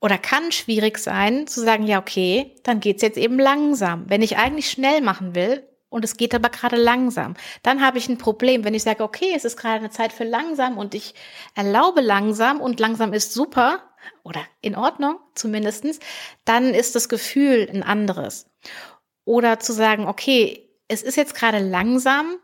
oder 0.00 0.16
kann 0.16 0.52
schwierig 0.52 0.98
sein, 0.98 1.48
zu 1.48 1.60
sagen, 1.60 1.88
ja, 1.88 1.98
okay, 1.98 2.54
dann 2.62 2.78
geht's 2.78 3.02
jetzt 3.02 3.18
eben 3.18 3.38
langsam. 3.38 4.08
Wenn 4.08 4.22
ich 4.22 4.36
eigentlich 4.36 4.70
schnell 4.70 5.00
machen 5.00 5.34
will 5.34 5.68
und 5.90 6.04
es 6.04 6.16
geht 6.16 6.34
aber 6.34 6.48
gerade 6.48 6.76
langsam, 6.76 7.34
dann 7.62 7.84
habe 7.84 7.98
ich 7.98 8.08
ein 8.08 8.16
Problem. 8.16 8.64
Wenn 8.64 8.74
ich 8.74 8.84
sage, 8.84 9.02
okay, 9.02 9.32
es 9.34 9.44
ist 9.44 9.56
gerade 9.56 9.80
eine 9.80 9.90
Zeit 9.90 10.12
für 10.12 10.24
langsam 10.24 10.78
und 10.78 10.94
ich 10.94 11.14
erlaube 11.54 12.00
langsam 12.00 12.60
und 12.60 12.80
langsam 12.80 13.12
ist 13.12 13.34
super 13.34 13.82
oder 14.22 14.40
in 14.62 14.76
Ordnung 14.76 15.18
zumindestens, 15.34 15.98
dann 16.44 16.72
ist 16.72 16.94
das 16.94 17.08
Gefühl 17.08 17.68
ein 17.70 17.82
anderes. 17.82 18.46
Oder 19.24 19.58
zu 19.58 19.72
sagen, 19.72 20.06
okay, 20.06 20.70
es 20.88 21.02
ist 21.02 21.16
jetzt 21.16 21.34
gerade 21.34 21.58
langsam. 21.58 22.36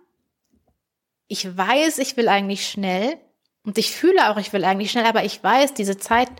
Ich 1.28 1.56
weiß, 1.56 1.98
ich 1.98 2.16
will 2.16 2.28
eigentlich 2.28 2.68
schnell. 2.68 3.18
Und 3.64 3.78
ich 3.78 3.90
fühle 3.90 4.30
auch, 4.30 4.36
ich 4.36 4.52
will 4.52 4.64
eigentlich 4.64 4.92
schnell, 4.92 5.06
aber 5.06 5.24
ich 5.24 5.42
weiß, 5.42 5.74
diese 5.74 5.98
Zeit 5.98 6.30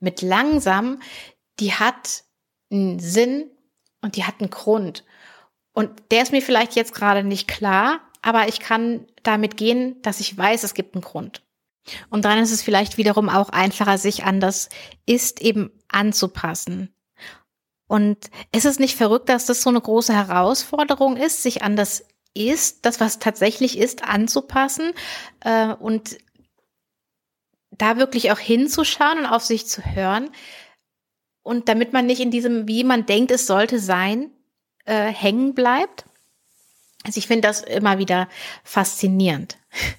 mit 0.00 0.20
langsam, 0.20 1.00
die 1.60 1.72
hat 1.74 2.24
einen 2.72 2.98
Sinn 2.98 3.50
und 4.00 4.16
die 4.16 4.24
hat 4.24 4.40
einen 4.40 4.50
Grund. 4.50 5.04
Und 5.72 5.90
der 6.10 6.22
ist 6.22 6.32
mir 6.32 6.42
vielleicht 6.42 6.74
jetzt 6.74 6.94
gerade 6.94 7.24
nicht 7.24 7.48
klar, 7.48 8.00
aber 8.20 8.48
ich 8.48 8.60
kann 8.60 9.06
damit 9.22 9.56
gehen, 9.56 10.00
dass 10.02 10.20
ich 10.20 10.36
weiß, 10.36 10.64
es 10.64 10.74
gibt 10.74 10.94
einen 10.94 11.02
Grund. 11.02 11.42
Und 12.10 12.24
dann 12.24 12.38
ist 12.38 12.52
es 12.52 12.62
vielleicht 12.62 12.96
wiederum 12.96 13.28
auch 13.28 13.48
einfacher, 13.48 13.98
sich 13.98 14.24
an 14.24 14.40
das 14.40 14.68
Ist 15.06 15.40
eben 15.40 15.72
anzupassen. 15.88 16.94
Und 17.88 18.30
ist 18.52 18.64
es 18.64 18.78
nicht 18.78 18.96
verrückt, 18.96 19.28
dass 19.28 19.46
das 19.46 19.62
so 19.62 19.70
eine 19.70 19.80
große 19.80 20.14
Herausforderung 20.14 21.16
ist, 21.16 21.42
sich 21.42 21.62
an 21.62 21.76
das 21.76 22.06
ist, 22.34 22.86
das 22.86 23.00
was 23.00 23.18
tatsächlich 23.18 23.76
ist, 23.76 24.04
anzupassen 24.04 24.92
äh, 25.40 25.74
und 25.74 26.16
da 27.70 27.98
wirklich 27.98 28.32
auch 28.32 28.38
hinzuschauen 28.38 29.18
und 29.18 29.26
auf 29.26 29.42
sich 29.42 29.66
zu 29.66 29.82
hören 29.84 30.30
und 31.42 31.68
damit 31.68 31.92
man 31.92 32.06
nicht 32.06 32.20
in 32.20 32.30
diesem, 32.30 32.68
wie 32.68 32.84
man 32.84 33.06
denkt, 33.06 33.30
es 33.30 33.46
sollte 33.46 33.78
sein, 33.78 34.30
äh, 34.84 35.06
hängen 35.06 35.54
bleibt. 35.54 36.04
Also 37.04 37.18
ich 37.18 37.26
finde 37.26 37.48
das 37.48 37.62
immer 37.62 37.98
wieder 37.98 38.28
faszinierend. 38.64 39.58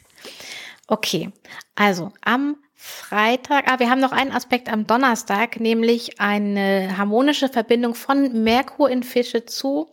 Okay, 0.85 1.31
also 1.75 2.11
am 2.21 2.57
Freitag, 2.75 3.71
ah, 3.71 3.79
wir 3.79 3.89
haben 3.89 4.01
noch 4.01 4.11
einen 4.11 4.33
Aspekt 4.33 4.67
am 4.67 4.85
Donnerstag, 4.85 5.61
nämlich 5.61 6.19
eine 6.19 6.97
harmonische 6.97 7.47
Verbindung 7.47 7.95
von 7.95 8.43
Merkur 8.43 8.89
in 8.89 9.01
Fische 9.01 9.45
zu 9.45 9.89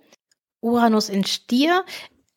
Uranus 0.61 1.09
in 1.09 1.25
Stier. 1.25 1.85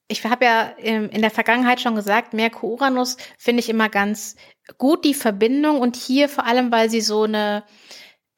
Ich 0.08 0.24
habe 0.24 0.46
ja 0.46 0.62
in 0.78 1.22
der 1.22 1.32
Vergangenheit 1.32 1.82
schon 1.82 1.96
gesagt, 1.96 2.34
Merkur-Uranus 2.34 3.18
finde 3.40 3.62
ich 3.62 3.70
immer 3.70 3.90
ganz 3.90 4.36
gut, 4.78 5.06
die 5.06 5.16
Verbindung. 5.16 5.80
Und 5.80 5.96
hier 5.96 6.30
vor 6.30 6.46
allem, 6.46 6.72
weil 6.72 6.90
sie 6.90 7.02
so 7.02 7.24
eine, 7.24 7.64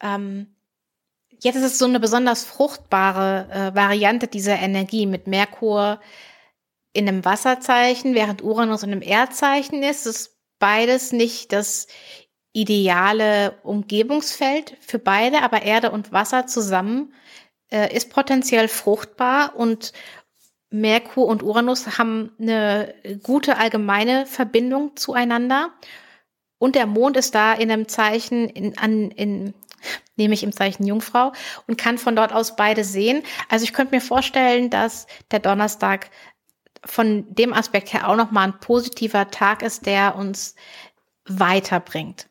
ähm, 0.02 0.55
jetzt 1.46 1.58
ist 1.58 1.64
es 1.64 1.78
so 1.78 1.86
eine 1.86 2.00
besonders 2.00 2.44
fruchtbare 2.44 3.48
äh, 3.52 3.76
Variante 3.76 4.28
dieser 4.28 4.58
Energie 4.58 5.06
mit 5.06 5.28
Merkur 5.28 6.02
in 6.92 7.08
einem 7.08 7.24
Wasserzeichen, 7.24 8.16
während 8.16 8.44
Uranus 8.44 8.82
in 8.82 8.92
einem 8.92 9.04
Erdzeichen 9.04 9.84
ist. 9.84 10.08
Das 10.08 10.38
beides 10.58 11.12
nicht 11.12 11.54
das 11.54 11.86
ideale 12.52 13.60
Umgebungsfeld 13.62 14.76
für 14.80 14.98
beide, 14.98 15.44
aber 15.44 15.62
Erde 15.62 15.92
und 15.92 16.12
Wasser 16.12 16.48
zusammen 16.48 17.14
äh, 17.72 17.96
ist 17.96 18.10
potenziell 18.10 18.68
fruchtbar 18.68 19.56
und 19.56 19.94
Merkur 20.72 21.28
und 21.28 21.44
Uranus 21.44 22.00
haben 22.00 22.32
eine 22.40 22.96
gute 23.22 23.58
allgemeine 23.58 24.26
Verbindung 24.26 24.96
zueinander. 24.96 25.70
Und 26.58 26.74
der 26.74 26.88
Mond 26.88 27.18
ist 27.18 27.36
da 27.36 27.54
in 27.54 27.70
einem 27.70 27.88
Zeichen, 27.88 28.50
in, 28.50 28.78
an, 28.80 29.12
in, 29.12 29.54
nämlich 30.16 30.44
im 30.44 30.52
Zeichen 30.52 30.86
Jungfrau 30.86 31.34
und 31.68 31.78
kann 31.78 31.98
von 31.98 32.16
dort 32.16 32.34
aus 32.34 32.56
beide 32.56 32.84
sehen. 32.84 33.24
Also 33.50 33.64
ich 33.64 33.74
könnte 33.74 33.96
mir 33.96 34.02
vorstellen, 34.02 34.70
dass 34.70 35.08
der 35.32 35.40
Donnerstag 35.40 36.10
von 36.86 37.26
dem 37.34 37.54
Aspekt 37.54 37.94
her 37.94 38.08
auch 38.08 38.16
nochmal 38.16 38.48
ein 38.48 38.60
positiver 38.60 39.30
Tag 39.32 39.62
ist, 39.64 39.86
der 39.86 40.16
uns 40.16 40.56
weiterbringt. 41.26 42.30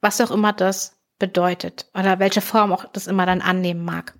Was 0.00 0.20
auch 0.20 0.30
immer 0.30 0.52
das 0.52 0.98
bedeutet 1.18 1.88
oder 1.94 2.18
welche 2.18 2.40
Form 2.40 2.72
auch 2.72 2.86
das 2.92 3.06
immer 3.06 3.26
dann 3.26 3.42
annehmen 3.42 3.84
mag. 3.84 4.14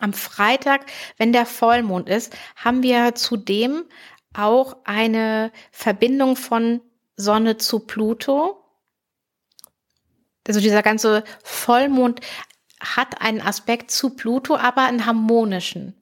Am 0.00 0.12
Freitag, 0.12 0.86
wenn 1.16 1.32
der 1.32 1.46
Vollmond 1.46 2.08
ist, 2.08 2.36
haben 2.56 2.82
wir 2.82 3.14
zudem 3.14 3.84
auch 4.32 4.76
eine 4.84 5.52
Verbindung 5.70 6.36
von 6.36 6.80
Sonne 7.16 7.56
zu 7.56 7.80
Pluto. 7.80 8.63
Also 10.46 10.60
dieser 10.60 10.82
ganze 10.82 11.24
Vollmond 11.42 12.20
hat 12.80 13.20
einen 13.20 13.40
Aspekt 13.40 13.90
zu 13.90 14.10
Pluto, 14.10 14.56
aber 14.56 14.82
einen 14.82 15.06
harmonischen. 15.06 15.94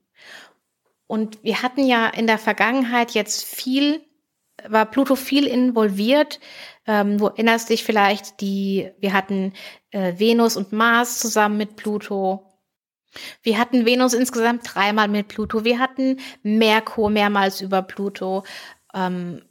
Und 1.07 1.43
wir 1.45 1.63
hatten 1.63 1.87
ja 1.87 2.09
in 2.09 2.27
der 2.27 2.39
Vergangenheit 2.39 3.13
jetzt 3.13 3.45
viel, 3.45 4.01
war 4.67 4.87
Pluto 4.87 5.15
viel 5.15 5.47
involviert. 5.47 6.41
Ähm, 6.87 7.19
du 7.19 7.27
erinnerst 7.27 7.69
dich 7.69 7.85
vielleicht, 7.85 8.41
die, 8.41 8.91
wir 8.99 9.13
hatten 9.13 9.53
äh, 9.91 10.19
Venus 10.19 10.57
und 10.57 10.73
Mars 10.73 11.19
zusammen 11.19 11.59
mit 11.59 11.77
Pluto. 11.77 12.53
Wir 13.43 13.59
hatten 13.59 13.85
Venus 13.85 14.15
insgesamt 14.15 14.63
dreimal 14.65 15.09
mit 15.09 15.29
Pluto. 15.29 15.65
Wir 15.65 15.79
hatten 15.79 16.19
Merkur 16.43 17.11
mehrmals 17.11 17.61
über 17.61 17.83
Pluto. 17.83 18.45
Ähm, 18.95 19.43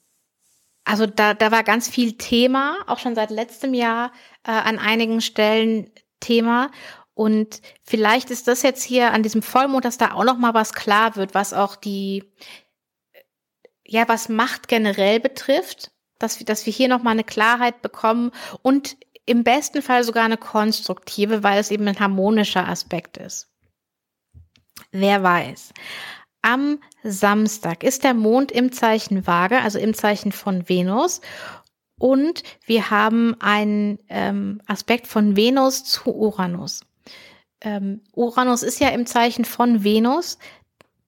also 0.92 1.06
da, 1.06 1.34
da 1.34 1.52
war 1.52 1.64
ganz 1.64 1.88
viel 1.88 2.18
Thema, 2.18 2.76
auch 2.86 3.00
schon 3.00 3.16
seit 3.16 3.30
letztem 3.30 3.74
Jahr 3.74 4.12
äh, 4.44 4.52
an 4.52 4.78
einigen 4.78 5.22
Stellen 5.22 5.90
Thema. 6.20 6.70
Und 7.14 7.62
vielleicht 7.82 8.30
ist 8.30 8.50
das 8.50 8.62
jetzt 8.62 8.84
hier 8.84 9.14
an 9.14 9.24
diesem 9.24 9.42
Vollmond, 9.42 9.86
dass 9.86 9.98
da 9.98 10.12
auch 10.12 10.26
noch 10.26 10.38
mal 10.38 10.54
was 10.54 10.74
klar 10.74 11.16
wird, 11.16 11.34
was 11.34 11.54
auch 11.54 11.78
die, 11.78 12.26
ja, 13.88 14.10
was 14.10 14.28
Macht 14.28 14.68
generell 14.68 15.22
betrifft, 15.22 15.92
dass 16.20 16.40
wir, 16.40 16.46
dass 16.46 16.66
wir 16.66 16.74
hier 16.74 16.90
noch 16.90 17.04
mal 17.04 17.12
eine 17.12 17.24
Klarheit 17.24 17.82
bekommen 17.82 18.32
und 18.62 18.98
im 19.26 19.46
besten 19.46 19.82
Fall 19.82 20.04
sogar 20.04 20.26
eine 20.26 20.36
konstruktive, 20.36 21.42
weil 21.42 21.58
es 21.58 21.72
eben 21.72 21.88
ein 21.88 22.02
harmonischer 22.02 22.68
Aspekt 22.68 23.16
ist. 23.16 23.50
Wer 24.92 25.24
weiß. 25.24 25.72
Am 26.42 26.80
Samstag 27.04 27.84
ist 27.84 28.04
der 28.04 28.14
Mond 28.14 28.52
im 28.52 28.72
Zeichen 28.72 29.28
Waage, 29.28 29.62
also 29.62 29.80
im 29.80 29.94
Zeichen 29.94 30.32
von 30.32 30.68
Venus. 30.68 31.22
Und 32.00 32.44
wir 32.66 32.90
haben 32.90 33.36
einen 33.40 34.00
ähm, 34.10 34.62
Aspekt 34.66 35.08
von 35.08 35.36
Venus 35.36 35.84
zu 35.84 36.16
Uranus 36.16 36.82
ähm, 37.62 38.02
Uranus 38.14 38.64
ist 38.64 38.80
ja 38.80 38.90
im 38.90 39.06
Zeichen 39.06 39.46
von 39.46 39.84
Venus. 39.84 40.38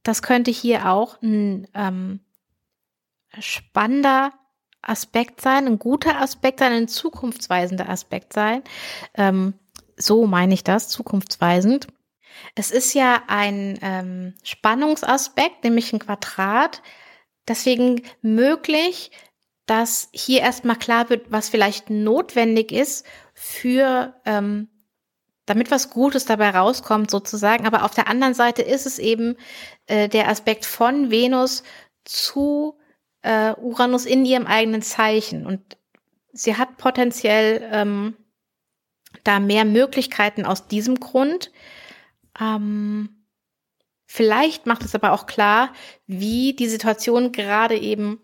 Das 0.03 0.21
könnte 0.21 0.51
hier 0.51 0.89
auch 0.89 1.21
ein 1.21 1.67
ähm, 1.73 2.19
spannender 3.39 4.31
Aspekt 4.81 5.41
sein, 5.41 5.65
ein 5.65 5.79
guter 5.79 6.21
Aspekt 6.21 6.59
sein, 6.59 6.73
ein 6.73 6.87
zukunftsweisender 6.87 7.89
Aspekt 7.89 8.33
sein. 8.33 8.61
Ähm, 9.15 9.53
so 9.97 10.27
meine 10.27 10.53
ich 10.53 10.63
das, 10.63 10.89
zukunftsweisend. 10.89 11.87
Es 12.55 12.71
ist 12.71 12.93
ja 12.93 13.23
ein 13.27 13.79
ähm, 13.81 14.33
Spannungsaspekt, 14.43 15.63
nämlich 15.63 15.93
ein 15.93 15.99
Quadrat. 15.99 16.81
Deswegen 17.47 18.01
möglich, 18.21 19.11
dass 19.65 20.09
hier 20.11 20.41
erstmal 20.41 20.77
klar 20.77 21.09
wird, 21.09 21.31
was 21.31 21.49
vielleicht 21.49 21.89
notwendig 21.89 22.71
ist 22.71 23.05
für, 23.33 24.13
ähm, 24.25 24.69
damit 25.45 25.71
was 25.71 25.89
Gutes 25.89 26.25
dabei 26.25 26.51
rauskommt 26.51 27.11
sozusagen. 27.11 27.65
Aber 27.65 27.83
auf 27.83 27.93
der 27.93 28.07
anderen 28.07 28.33
Seite 28.33 28.61
ist 28.61 28.85
es 28.85 28.99
eben 28.99 29.35
äh, 29.87 30.09
der 30.09 30.29
Aspekt 30.29 30.65
von 30.65 31.11
Venus 31.11 31.63
zu 32.05 32.77
äh, 33.21 33.53
Uranus 33.53 34.05
in 34.05 34.25
ihrem 34.25 34.47
eigenen 34.47 34.81
Zeichen. 34.81 35.45
Und 35.45 35.61
sie 36.31 36.57
hat 36.57 36.77
potenziell 36.77 37.67
ähm, 37.71 38.15
da 39.23 39.39
mehr 39.39 39.65
Möglichkeiten 39.65 40.45
aus 40.45 40.67
diesem 40.67 40.99
Grund. 40.99 41.51
Ähm, 42.39 43.25
vielleicht 44.05 44.65
macht 44.65 44.83
es 44.83 44.95
aber 44.95 45.11
auch 45.11 45.25
klar, 45.25 45.73
wie 46.07 46.53
die 46.53 46.67
Situation 46.67 47.31
gerade 47.31 47.77
eben 47.77 48.19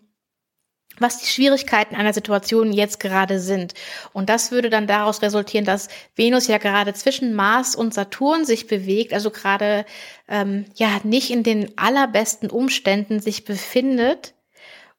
was 1.00 1.18
die 1.18 1.26
Schwierigkeiten 1.26 1.94
einer 1.94 2.12
Situation 2.12 2.72
jetzt 2.72 3.00
gerade 3.00 3.40
sind. 3.40 3.74
Und 4.12 4.28
das 4.28 4.52
würde 4.52 4.70
dann 4.70 4.86
daraus 4.86 5.22
resultieren, 5.22 5.64
dass 5.64 5.88
Venus 6.14 6.46
ja 6.46 6.58
gerade 6.58 6.92
zwischen 6.94 7.34
Mars 7.34 7.74
und 7.74 7.94
Saturn 7.94 8.44
sich 8.44 8.66
bewegt, 8.66 9.12
also 9.12 9.30
gerade 9.30 9.86
ähm, 10.28 10.66
ja 10.74 11.00
nicht 11.02 11.30
in 11.30 11.42
den 11.42 11.76
allerbesten 11.78 12.50
Umständen 12.50 13.20
sich 13.20 13.44
befindet 13.44 14.34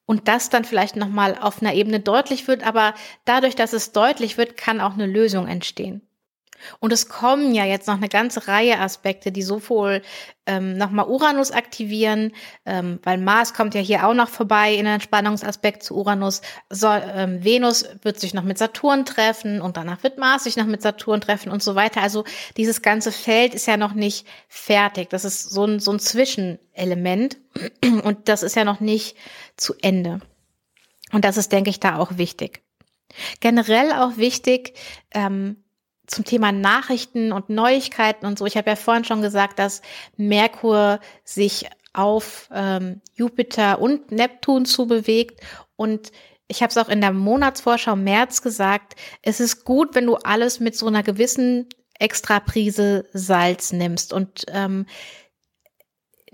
und 0.06 0.28
das 0.28 0.50
dann 0.50 0.66
vielleicht 0.66 0.96
noch 0.96 1.10
mal 1.10 1.38
auf 1.38 1.62
einer 1.62 1.74
Ebene 1.74 2.00
deutlich 2.00 2.48
wird, 2.48 2.66
aber 2.66 2.96
dadurch, 3.26 3.56
dass 3.56 3.74
es 3.74 3.92
deutlich 3.92 4.38
wird, 4.38 4.58
kann 4.58 4.82
auch 4.82 4.94
eine 4.94 5.06
Lösung 5.06 5.48
entstehen. 5.48 6.02
Und 6.80 6.94
es 6.94 7.10
kommen 7.10 7.54
ja 7.54 7.66
jetzt 7.66 7.88
noch 7.88 7.96
eine 7.96 8.10
ganze 8.10 8.48
Reihe 8.48 8.80
Aspekte, 8.80 9.32
die 9.32 9.42
sowohl 9.42 10.02
ähm, 10.46 10.78
nochmal 10.78 11.08
Uranus 11.08 11.52
aktivieren, 11.52 12.34
ähm, 12.66 13.00
weil 13.04 13.18
Mars 13.18 13.54
kommt 13.54 13.76
ja 13.76 13.82
hier 13.82 14.08
auch 14.08 14.14
noch 14.14 14.30
vorbei 14.30 14.74
in 14.74 14.86
den 14.86 15.02
Spannungsaspekt 15.02 15.84
zu 15.84 15.96
Uranus. 15.96 16.42
So, 16.70 16.88
ähm, 16.88 17.44
Venus 17.44 17.86
wird 18.02 18.20
sich 18.20 18.34
noch 18.34 18.44
mit 18.44 18.58
Saturn 18.58 19.06
treffen 19.06 19.62
und 19.62 19.78
danach 19.78 20.04
wird 20.04 20.18
Mars 20.18 20.46
sich 20.46 20.58
noch 20.58 20.66
mit 20.66 20.82
Saturn 20.82 21.22
treffen 21.22 21.52
und 21.52 21.62
so 21.62 21.76
weiter. 21.76 22.02
Also 22.02 22.24
dieses 22.58 22.82
ganze 22.82 23.12
Feld 23.12 23.54
ist 23.54 23.68
ja 23.68 23.78
noch 23.78 23.94
nicht 23.94 24.28
fertig. 24.48 25.10
Das 25.10 25.26
ist 25.26 25.50
so 25.50 25.66
ein, 25.66 25.80
so 25.80 25.92
ein 25.92 26.00
Zwischenelement 26.00 27.38
und 28.04 28.28
das 28.28 28.44
ist 28.44 28.56
ja 28.56 28.66
noch 28.66 28.80
nicht 28.80 29.16
zu 29.58 29.76
Ende. 29.82 30.22
Und 31.12 31.26
das 31.26 31.38
ist, 31.38 31.52
denke 31.52 31.70
ich, 31.70 31.80
da 31.80 31.98
auch 31.98 32.18
wichtig. 32.18 32.62
Generell 33.42 33.92
auch 33.92 34.18
wichtig, 34.18 34.74
ähm, 35.12 35.64
zum 36.08 36.26
Thema 36.26 36.52
Nachrichten 36.52 37.32
und 37.32 37.50
Neuigkeiten 37.50 38.26
und 38.26 38.38
so. 38.38 38.46
Ich 38.46 38.58
habe 38.58 38.70
ja 38.70 38.76
vorhin 38.76 39.06
schon 39.06 39.22
gesagt, 39.22 39.60
dass 39.60 39.82
Merkur 40.18 41.00
sich 41.24 41.68
auf 41.94 42.50
ähm, 42.54 43.02
Jupiter 43.14 43.80
und 43.80 44.12
Neptun 44.12 44.66
zubewegt 44.66 45.42
und 45.76 46.12
ich 46.48 46.62
habe 46.62 46.70
es 46.70 46.78
auch 46.78 46.90
in 46.90 47.00
der 47.00 47.14
Monatsvorschau 47.14 47.96
März 47.96 48.42
gesagt, 48.42 48.96
es 49.22 49.40
ist 49.40 49.64
gut, 49.64 49.96
wenn 49.96 50.06
du 50.06 50.16
alles 50.16 50.60
mit 50.60 50.76
so 50.76 50.88
einer 50.88 51.02
gewissen 51.02 51.70
Extraprise 51.98 53.06
Salz 53.14 53.72
nimmst 53.72 54.12
und 54.12 54.46
ähm, 54.50 54.86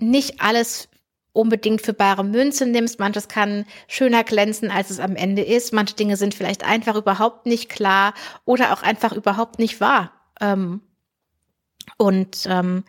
nicht 0.00 0.40
alles 0.40 0.88
unbedingt 1.32 1.82
für 1.82 1.92
bare 1.92 2.24
Münze 2.24 2.66
nimmst. 2.66 2.98
Manches 2.98 3.28
kann 3.28 3.64
schöner 3.86 4.24
glänzen, 4.24 4.70
als 4.70 4.90
es 4.90 5.00
am 5.00 5.16
Ende 5.16 5.42
ist. 5.42 5.72
Manche 5.72 5.94
Dinge 5.94 6.16
sind 6.16 6.34
vielleicht 6.34 6.64
einfach 6.64 6.96
überhaupt 6.96 7.46
nicht 7.46 7.68
klar 7.68 8.14
oder 8.44 8.72
auch 8.72 8.82
einfach 8.82 9.12
überhaupt 9.12 9.58
nicht 9.58 9.80
wahr. 9.80 10.12
Ähm, 10.40 10.80
und 11.96 12.46
ähm, 12.46 12.84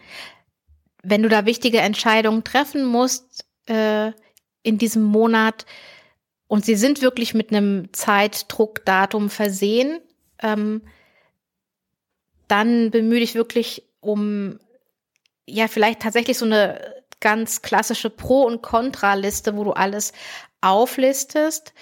wenn 1.04 1.24
du 1.24 1.30
da 1.30 1.46
wichtige 1.46 1.80
Entscheidungen 1.80 2.44
treffen 2.44 2.86
musst 2.86 3.46
äh, 3.68 4.12
in 4.64 4.78
diesem 4.78 5.04
Monat 5.04 5.66
und 6.48 6.66
sie 6.66 6.76
sind 6.76 7.02
wirklich 7.02 7.34
mit 7.34 7.52
einem 7.52 7.94
Zeitdruckdatum 7.94 9.30
versehen, 9.30 10.00
ähm, 10.42 10.82
dann 12.48 12.92
bemühe 12.92 13.20
dich 13.20 13.36
wirklich 13.36 13.84
um 14.02 14.60
ja 15.46 15.68
vielleicht 15.68 16.02
tatsächlich 16.02 16.38
so 16.38 16.46
eine 16.46 16.99
ganz 17.20 17.62
klassische 17.62 18.10
Pro- 18.10 18.46
und 18.46 18.62
Kontraliste, 18.62 19.56
wo 19.56 19.64
du 19.64 19.72
alles 19.72 20.14
auflistest. 20.62 21.74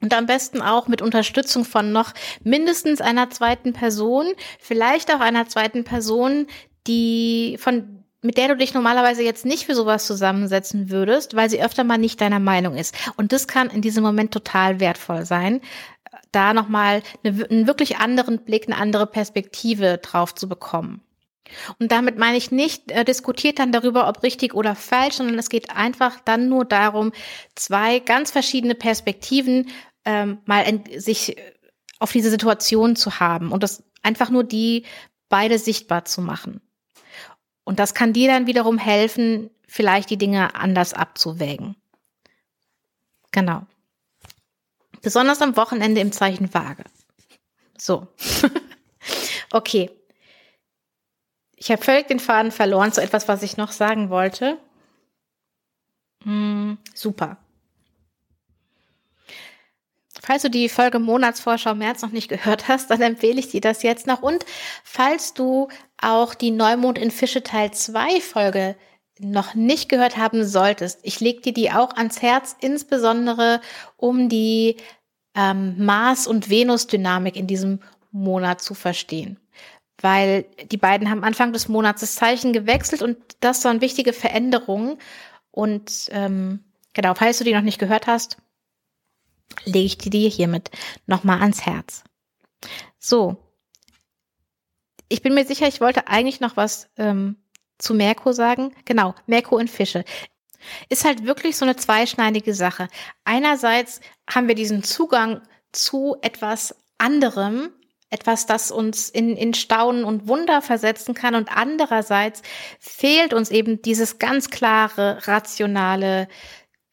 Und 0.00 0.12
am 0.12 0.26
besten 0.26 0.60
auch 0.60 0.86
mit 0.86 1.00
Unterstützung 1.00 1.64
von 1.64 1.92
noch 1.92 2.12
mindestens 2.42 3.00
einer 3.00 3.30
zweiten 3.30 3.72
Person, 3.72 4.26
vielleicht 4.58 5.12
auch 5.12 5.20
einer 5.20 5.48
zweiten 5.48 5.84
Person, 5.84 6.46
die 6.86 7.56
von 7.58 8.04
mit 8.20 8.38
der 8.38 8.48
du 8.48 8.56
dich 8.56 8.72
normalerweise 8.72 9.22
jetzt 9.22 9.44
nicht 9.44 9.66
für 9.66 9.74
sowas 9.74 10.06
zusammensetzen 10.06 10.88
würdest, 10.88 11.36
weil 11.36 11.50
sie 11.50 11.62
öfter 11.62 11.84
mal 11.84 11.98
nicht 11.98 12.22
deiner 12.22 12.38
Meinung 12.38 12.74
ist. 12.74 12.94
Und 13.18 13.32
das 13.32 13.46
kann 13.46 13.68
in 13.68 13.82
diesem 13.82 14.02
Moment 14.02 14.32
total 14.32 14.80
wertvoll 14.80 15.26
sein, 15.26 15.60
da 16.32 16.54
nochmal 16.54 17.02
eine, 17.22 17.44
einen 17.44 17.66
wirklich 17.66 17.98
anderen 17.98 18.38
Blick, 18.44 18.66
eine 18.66 18.78
andere 18.78 19.06
Perspektive 19.06 19.98
drauf 19.98 20.34
zu 20.34 20.48
bekommen. 20.48 21.03
Und 21.78 21.92
damit 21.92 22.18
meine 22.18 22.36
ich 22.36 22.50
nicht, 22.50 22.90
äh, 22.90 23.04
diskutiert 23.04 23.58
dann 23.58 23.72
darüber, 23.72 24.08
ob 24.08 24.22
richtig 24.22 24.54
oder 24.54 24.74
falsch, 24.74 25.16
sondern 25.16 25.38
es 25.38 25.48
geht 25.48 25.70
einfach 25.70 26.20
dann 26.20 26.48
nur 26.48 26.64
darum, 26.64 27.12
zwei 27.54 27.98
ganz 27.98 28.30
verschiedene 28.30 28.74
Perspektiven 28.74 29.70
ähm, 30.04 30.38
mal 30.46 30.64
sich 30.96 31.36
äh, 31.36 31.52
auf 31.98 32.12
diese 32.12 32.30
Situation 32.30 32.96
zu 32.96 33.20
haben 33.20 33.52
und 33.52 33.62
das 33.62 33.82
einfach 34.02 34.30
nur 34.30 34.44
die 34.44 34.84
beide 35.28 35.58
sichtbar 35.58 36.04
zu 36.04 36.20
machen. 36.20 36.60
Und 37.64 37.78
das 37.78 37.94
kann 37.94 38.12
dir 38.12 38.28
dann 38.28 38.46
wiederum 38.46 38.78
helfen, 38.78 39.50
vielleicht 39.66 40.10
die 40.10 40.18
Dinge 40.18 40.54
anders 40.54 40.92
abzuwägen. 40.92 41.76
Genau. 43.32 43.66
Besonders 45.02 45.42
am 45.42 45.56
Wochenende 45.56 46.00
im 46.00 46.12
Zeichen 46.12 46.52
Waage. 46.54 46.84
So. 47.76 48.06
okay. 49.52 49.90
Ich 51.56 51.70
habe 51.70 51.82
völlig 51.82 52.08
den 52.08 52.20
Faden 52.20 52.52
verloren 52.52 52.92
zu 52.92 53.00
etwas, 53.00 53.28
was 53.28 53.42
ich 53.42 53.56
noch 53.56 53.72
sagen 53.72 54.10
wollte. 54.10 54.58
Hm, 56.22 56.78
super. 56.94 57.36
Falls 60.22 60.42
du 60.42 60.48
die 60.48 60.70
Folge 60.70 60.98
Monatsvorschau 60.98 61.74
März 61.74 62.00
noch 62.02 62.10
nicht 62.10 62.28
gehört 62.28 62.66
hast, 62.68 62.90
dann 62.90 63.02
empfehle 63.02 63.38
ich 63.38 63.48
dir 63.48 63.60
das 63.60 63.82
jetzt 63.82 64.06
noch. 64.06 64.22
Und 64.22 64.46
falls 64.82 65.34
du 65.34 65.68
auch 66.00 66.34
die 66.34 66.50
Neumond 66.50 66.98
in 66.98 67.10
Fische 67.10 67.42
Teil 67.42 67.72
2 67.72 68.20
Folge 68.20 68.76
noch 69.18 69.54
nicht 69.54 69.88
gehört 69.88 70.16
haben 70.16 70.44
solltest, 70.44 71.00
ich 71.02 71.20
lege 71.20 71.42
dir 71.42 71.52
die 71.52 71.70
auch 71.70 71.94
ans 71.96 72.22
Herz, 72.22 72.56
insbesondere 72.60 73.60
um 73.96 74.28
die 74.28 74.76
ähm, 75.36 75.84
Mars- 75.84 76.26
und 76.26 76.48
Venus-Dynamik 76.48 77.36
in 77.36 77.46
diesem 77.46 77.80
Monat 78.10 78.62
zu 78.62 78.74
verstehen 78.74 79.38
weil 80.04 80.44
die 80.70 80.76
beiden 80.76 81.08
haben 81.08 81.24
Anfang 81.24 81.54
des 81.54 81.66
Monats 81.66 82.02
das 82.02 82.14
Zeichen 82.16 82.52
gewechselt 82.52 83.00
und 83.00 83.16
das 83.40 83.64
waren 83.64 83.80
wichtige 83.80 84.12
Veränderungen. 84.12 84.98
Und 85.50 86.10
ähm, 86.10 86.62
genau, 86.92 87.14
falls 87.14 87.38
du 87.38 87.44
die 87.44 87.54
noch 87.54 87.62
nicht 87.62 87.78
gehört 87.78 88.06
hast, 88.06 88.36
lege 89.64 89.86
ich 89.86 89.96
die 89.96 90.10
dir 90.10 90.28
hiermit 90.28 90.70
nochmal 91.06 91.40
ans 91.40 91.64
Herz. 91.64 92.04
So, 92.98 93.38
ich 95.08 95.22
bin 95.22 95.32
mir 95.32 95.46
sicher, 95.46 95.68
ich 95.68 95.80
wollte 95.80 96.06
eigentlich 96.06 96.40
noch 96.40 96.58
was 96.58 96.90
ähm, 96.98 97.36
zu 97.78 97.94
Merkur 97.94 98.34
sagen. 98.34 98.74
Genau, 98.84 99.14
Merkur 99.26 99.58
in 99.58 99.68
Fische. 99.68 100.04
Ist 100.90 101.06
halt 101.06 101.24
wirklich 101.24 101.56
so 101.56 101.64
eine 101.64 101.76
zweischneidige 101.76 102.52
Sache. 102.52 102.88
Einerseits 103.24 104.00
haben 104.28 104.48
wir 104.48 104.54
diesen 104.54 104.82
Zugang 104.82 105.40
zu 105.72 106.16
etwas 106.20 106.74
anderem, 106.98 107.70
etwas, 108.14 108.46
das 108.46 108.70
uns 108.70 109.10
in, 109.10 109.36
in 109.36 109.52
Staunen 109.52 110.04
und 110.04 110.28
Wunder 110.28 110.62
versetzen 110.62 111.14
kann. 111.14 111.34
Und 111.34 111.48
andererseits 111.54 112.42
fehlt 112.78 113.34
uns 113.34 113.50
eben 113.50 113.82
dieses 113.82 114.18
ganz 114.18 114.50
klare, 114.50 115.18
rationale, 115.26 116.28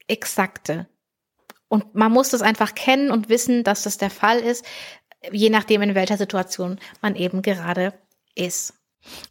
exakte. 0.07 0.87
Und 1.67 1.95
man 1.95 2.11
muss 2.11 2.29
das 2.29 2.41
einfach 2.41 2.75
kennen 2.75 3.11
und 3.11 3.29
wissen, 3.29 3.63
dass 3.63 3.83
das 3.83 3.97
der 3.97 4.09
Fall 4.09 4.39
ist, 4.39 4.65
je 5.31 5.49
nachdem, 5.49 5.83
in 5.83 5.95
welcher 5.95 6.17
Situation 6.17 6.79
man 7.01 7.15
eben 7.15 7.41
gerade 7.41 7.93
ist. 8.35 8.73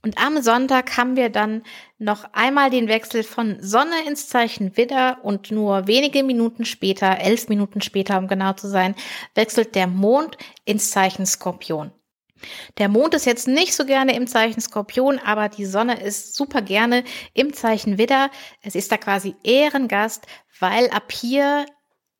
Und 0.02 0.18
am 0.18 0.42
Sonntag 0.42 0.96
haben 0.96 1.16
wir 1.16 1.28
dann 1.28 1.62
noch 1.98 2.24
einmal 2.32 2.70
den 2.70 2.88
Wechsel 2.88 3.22
von 3.22 3.58
Sonne 3.60 4.04
ins 4.06 4.28
Zeichen 4.28 4.76
Widder 4.76 5.18
und 5.22 5.50
nur 5.50 5.86
wenige 5.86 6.22
Minuten 6.24 6.64
später, 6.64 7.18
elf 7.18 7.48
Minuten 7.48 7.80
später, 7.80 8.18
um 8.18 8.26
genau 8.26 8.52
zu 8.54 8.68
sein, 8.68 8.94
wechselt 9.34 9.74
der 9.74 9.86
Mond 9.86 10.36
ins 10.64 10.90
Zeichen 10.90 11.26
Skorpion. 11.26 11.92
Der 12.78 12.88
Mond 12.88 13.14
ist 13.14 13.26
jetzt 13.26 13.48
nicht 13.48 13.74
so 13.74 13.84
gerne 13.84 14.16
im 14.16 14.26
Zeichen 14.26 14.60
Skorpion, 14.60 15.18
aber 15.18 15.48
die 15.48 15.66
Sonne 15.66 16.02
ist 16.02 16.34
super 16.34 16.62
gerne 16.62 17.04
im 17.34 17.52
Zeichen 17.52 17.98
Widder. 17.98 18.30
Es 18.62 18.74
ist 18.74 18.90
da 18.90 18.96
quasi 18.96 19.34
Ehrengast, 19.44 20.26
weil 20.58 20.88
ab 20.90 21.12
hier 21.12 21.66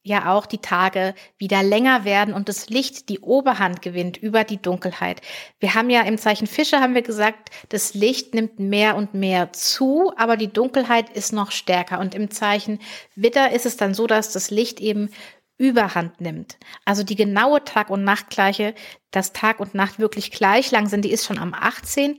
ja 0.03 0.33
auch 0.33 0.47
die 0.47 0.59
Tage 0.59 1.15
wieder 1.37 1.63
länger 1.63 2.05
werden 2.05 2.33
und 2.33 2.49
das 2.49 2.71
Licht 2.71 3.09
die 3.09 3.21
Oberhand 3.21 3.83
gewinnt 3.83 4.17
über 4.17 4.45
die 4.45 4.61
Dunkelheit. 4.61 5.21
Wir 5.59 5.75
haben 5.75 5.91
ja 5.91 6.03
im 6.03 6.17
Zeichen 6.17 6.47
Fische 6.47 6.81
haben 6.81 6.95
wir 6.95 7.03
gesagt, 7.03 7.51
das 7.69 7.95
Licht 7.95 8.35
nimmt 8.35 8.59
mehr 8.59 8.97
und 8.97 9.13
mehr 9.13 9.53
zu, 9.53 10.13
aber 10.17 10.37
die 10.37 10.53
Dunkelheit 10.53 11.11
ist 11.11 11.33
noch 11.33 11.51
stärker 11.51 11.99
und 12.01 12.15
im 12.15 12.31
Zeichen 12.31 12.79
Witter 13.15 13.53
ist 13.53 13.67
es 13.67 13.77
dann 13.77 13.93
so, 13.93 14.07
dass 14.07 14.33
das 14.33 14.51
Licht 14.51 14.81
eben 14.81 15.11
überhand 15.59 16.23
nimmt. 16.23 16.57
Also 16.87 17.03
die 17.03 17.17
genaue 17.17 17.63
Tag- 17.65 17.91
und 17.91 18.03
Nachtgleiche, 18.03 18.75
dass 19.11 19.35
Tag 19.35 19.61
und 19.61 19.75
Nacht 19.75 19.99
wirklich 19.99 20.31
gleich 20.31 20.71
lang 20.71 20.89
sind, 20.89 21.05
die 21.05 21.13
ist 21.13 21.27
schon 21.27 21.39
am 21.39 21.53
18. 21.53 22.19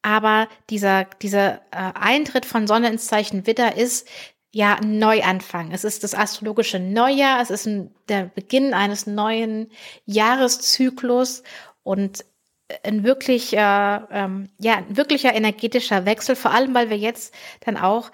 Aber 0.00 0.48
dieser, 0.70 1.04
dieser 1.20 1.56
äh, 1.70 1.92
Eintritt 1.94 2.46
von 2.46 2.66
Sonne 2.66 2.88
ins 2.88 3.06
Zeichen 3.06 3.46
Widder 3.46 3.76
ist 3.76 4.08
ja 4.52 4.76
ein 4.76 4.98
Neuanfang. 4.98 5.72
Es 5.72 5.84
ist 5.84 6.04
das 6.04 6.14
astrologische 6.14 6.78
Neujahr, 6.78 7.40
es 7.40 7.50
ist 7.50 7.66
ein, 7.66 7.94
der 8.08 8.24
Beginn 8.24 8.74
eines 8.74 9.06
neuen 9.06 9.70
Jahreszyklus 10.06 11.42
und 11.82 12.24
ein 12.82 13.04
wirklich, 13.04 13.54
äh, 13.56 13.96
ähm, 14.10 14.50
ja, 14.58 14.76
ein 14.76 14.96
wirklicher 14.96 15.34
energetischer 15.34 16.04
Wechsel, 16.04 16.36
vor 16.36 16.52
allem 16.52 16.74
weil 16.74 16.90
wir 16.90 16.98
jetzt 16.98 17.34
dann 17.60 17.76
auch 17.76 18.10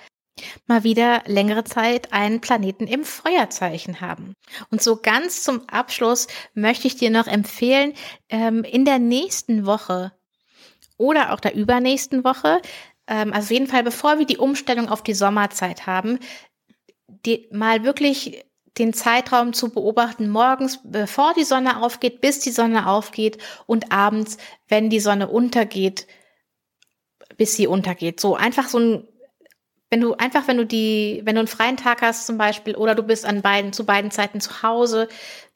mal 0.66 0.82
wieder 0.82 1.22
längere 1.26 1.64
Zeit 1.64 2.12
einen 2.12 2.40
Planeten 2.40 2.86
im 2.86 3.04
Feuerzeichen 3.04 4.00
haben. 4.00 4.34
Und 4.70 4.82
so 4.82 4.96
ganz 4.96 5.42
zum 5.42 5.68
Abschluss 5.68 6.26
möchte 6.54 6.86
ich 6.86 6.96
dir 6.96 7.10
noch 7.10 7.26
empfehlen, 7.26 7.94
ähm, 8.28 8.64
in 8.64 8.84
der 8.84 8.98
nächsten 8.98 9.66
Woche 9.66 10.12
oder 10.96 11.32
auch 11.32 11.40
der 11.40 11.54
übernächsten 11.54 12.24
Woche, 12.24 12.60
ähm, 13.06 13.32
also 13.32 13.46
auf 13.46 13.50
jeden 13.50 13.66
Fall 13.66 13.82
bevor 13.82 14.18
wir 14.18 14.26
die 14.26 14.38
Umstellung 14.38 14.88
auf 14.88 15.02
die 15.02 15.14
Sommerzeit 15.14 15.86
haben, 15.86 16.18
die, 17.08 17.48
mal 17.52 17.84
wirklich 17.84 18.44
den 18.78 18.92
Zeitraum 18.92 19.52
zu 19.52 19.70
beobachten, 19.70 20.28
morgens, 20.28 20.80
bevor 20.82 21.32
die 21.34 21.44
Sonne 21.44 21.82
aufgeht, 21.82 22.20
bis 22.20 22.40
die 22.40 22.50
Sonne 22.50 22.88
aufgeht 22.88 23.38
und 23.66 23.92
abends, 23.92 24.36
wenn 24.68 24.90
die 24.90 25.00
Sonne 25.00 25.28
untergeht, 25.28 26.06
bis 27.36 27.54
sie 27.54 27.66
untergeht. 27.66 28.20
So 28.20 28.34
einfach 28.34 28.68
so 28.68 28.78
ein 28.78 29.08
wenn 29.94 30.00
du 30.00 30.14
einfach, 30.14 30.48
wenn 30.48 30.56
du 30.56 30.66
die, 30.66 31.22
wenn 31.24 31.36
du 31.36 31.40
einen 31.40 31.46
freien 31.46 31.76
Tag 31.76 32.02
hast 32.02 32.26
zum 32.26 32.36
Beispiel 32.36 32.74
oder 32.74 32.96
du 32.96 33.04
bist 33.04 33.24
an 33.24 33.42
beiden, 33.42 33.72
zu 33.72 33.86
beiden 33.86 34.10
Zeiten 34.10 34.40
zu 34.40 34.64
Hause, 34.64 35.06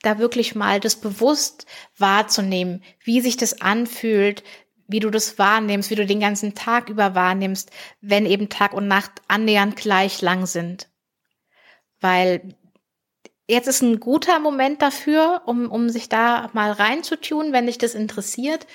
da 0.02 0.20
wirklich 0.20 0.54
mal 0.54 0.78
das 0.78 0.94
bewusst 0.94 1.66
wahrzunehmen, 1.96 2.84
wie 3.02 3.20
sich 3.20 3.36
das 3.36 3.60
anfühlt, 3.60 4.44
wie 4.88 5.00
du 5.00 5.10
das 5.10 5.38
wahrnimmst, 5.38 5.90
wie 5.90 5.94
du 5.94 6.06
den 6.06 6.18
ganzen 6.18 6.54
Tag 6.54 6.88
über 6.88 7.14
wahrnimmst, 7.14 7.70
wenn 8.00 8.26
eben 8.26 8.48
Tag 8.48 8.72
und 8.72 8.88
Nacht 8.88 9.12
annähernd 9.28 9.76
gleich 9.76 10.20
lang 10.22 10.46
sind. 10.46 10.88
Weil 12.00 12.54
jetzt 13.46 13.68
ist 13.68 13.82
ein 13.82 14.00
guter 14.00 14.38
Moment 14.40 14.80
dafür, 14.80 15.42
um, 15.44 15.70
um 15.70 15.90
sich 15.90 16.08
da 16.08 16.48
mal 16.54 16.72
reinzutun, 16.72 17.52
wenn 17.52 17.66
dich 17.66 17.78
das 17.78 17.94
interessiert. 17.94 18.66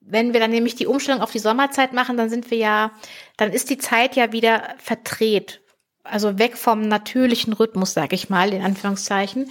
Wenn 0.00 0.32
wir 0.34 0.40
dann 0.40 0.50
nämlich 0.50 0.74
die 0.74 0.86
Umstellung 0.86 1.22
auf 1.22 1.32
die 1.32 1.38
Sommerzeit 1.38 1.92
machen, 1.92 2.16
dann 2.16 2.30
sind 2.30 2.50
wir 2.50 2.58
ja, 2.58 2.92
dann 3.36 3.52
ist 3.52 3.70
die 3.70 3.78
Zeit 3.78 4.14
ja 4.14 4.32
wieder 4.32 4.74
verdreht. 4.78 5.62
Also 6.04 6.38
weg 6.38 6.56
vom 6.56 6.82
natürlichen 6.88 7.52
Rhythmus, 7.52 7.94
sag 7.94 8.12
ich 8.12 8.30
mal, 8.30 8.52
in 8.52 8.62
Anführungszeichen. 8.62 9.50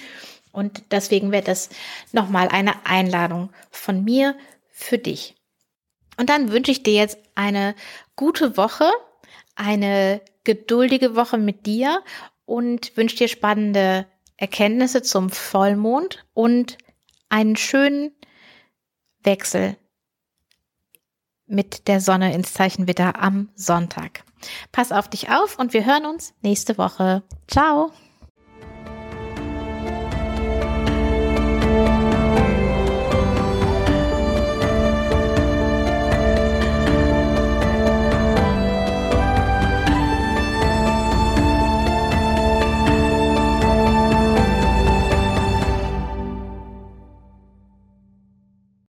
Und 0.51 0.83
deswegen 0.91 1.31
wäre 1.31 1.43
das 1.43 1.69
nochmal 2.11 2.47
eine 2.47 2.85
Einladung 2.85 3.49
von 3.69 4.03
mir 4.03 4.35
für 4.71 4.97
dich. 4.97 5.36
Und 6.17 6.29
dann 6.29 6.51
wünsche 6.51 6.71
ich 6.71 6.83
dir 6.83 6.93
jetzt 6.93 7.17
eine 7.35 7.75
gute 8.15 8.57
Woche, 8.57 8.89
eine 9.55 10.21
geduldige 10.43 11.15
Woche 11.15 11.37
mit 11.37 11.65
dir 11.65 12.03
und 12.45 12.95
wünsche 12.97 13.17
dir 13.17 13.27
spannende 13.27 14.07
Erkenntnisse 14.37 15.01
zum 15.01 15.29
Vollmond 15.29 16.25
und 16.33 16.77
einen 17.29 17.55
schönen 17.55 18.11
Wechsel 19.23 19.77
mit 21.45 21.87
der 21.87 22.01
Sonne 22.01 22.33
ins 22.33 22.53
Zeichen 22.53 22.87
Witter 22.87 23.21
am 23.21 23.49
Sonntag. 23.55 24.23
Pass 24.71 24.91
auf 24.91 25.09
dich 25.09 25.29
auf 25.29 25.57
und 25.57 25.73
wir 25.73 25.85
hören 25.85 26.05
uns 26.05 26.33
nächste 26.41 26.77
Woche. 26.77 27.23
Ciao! 27.47 27.91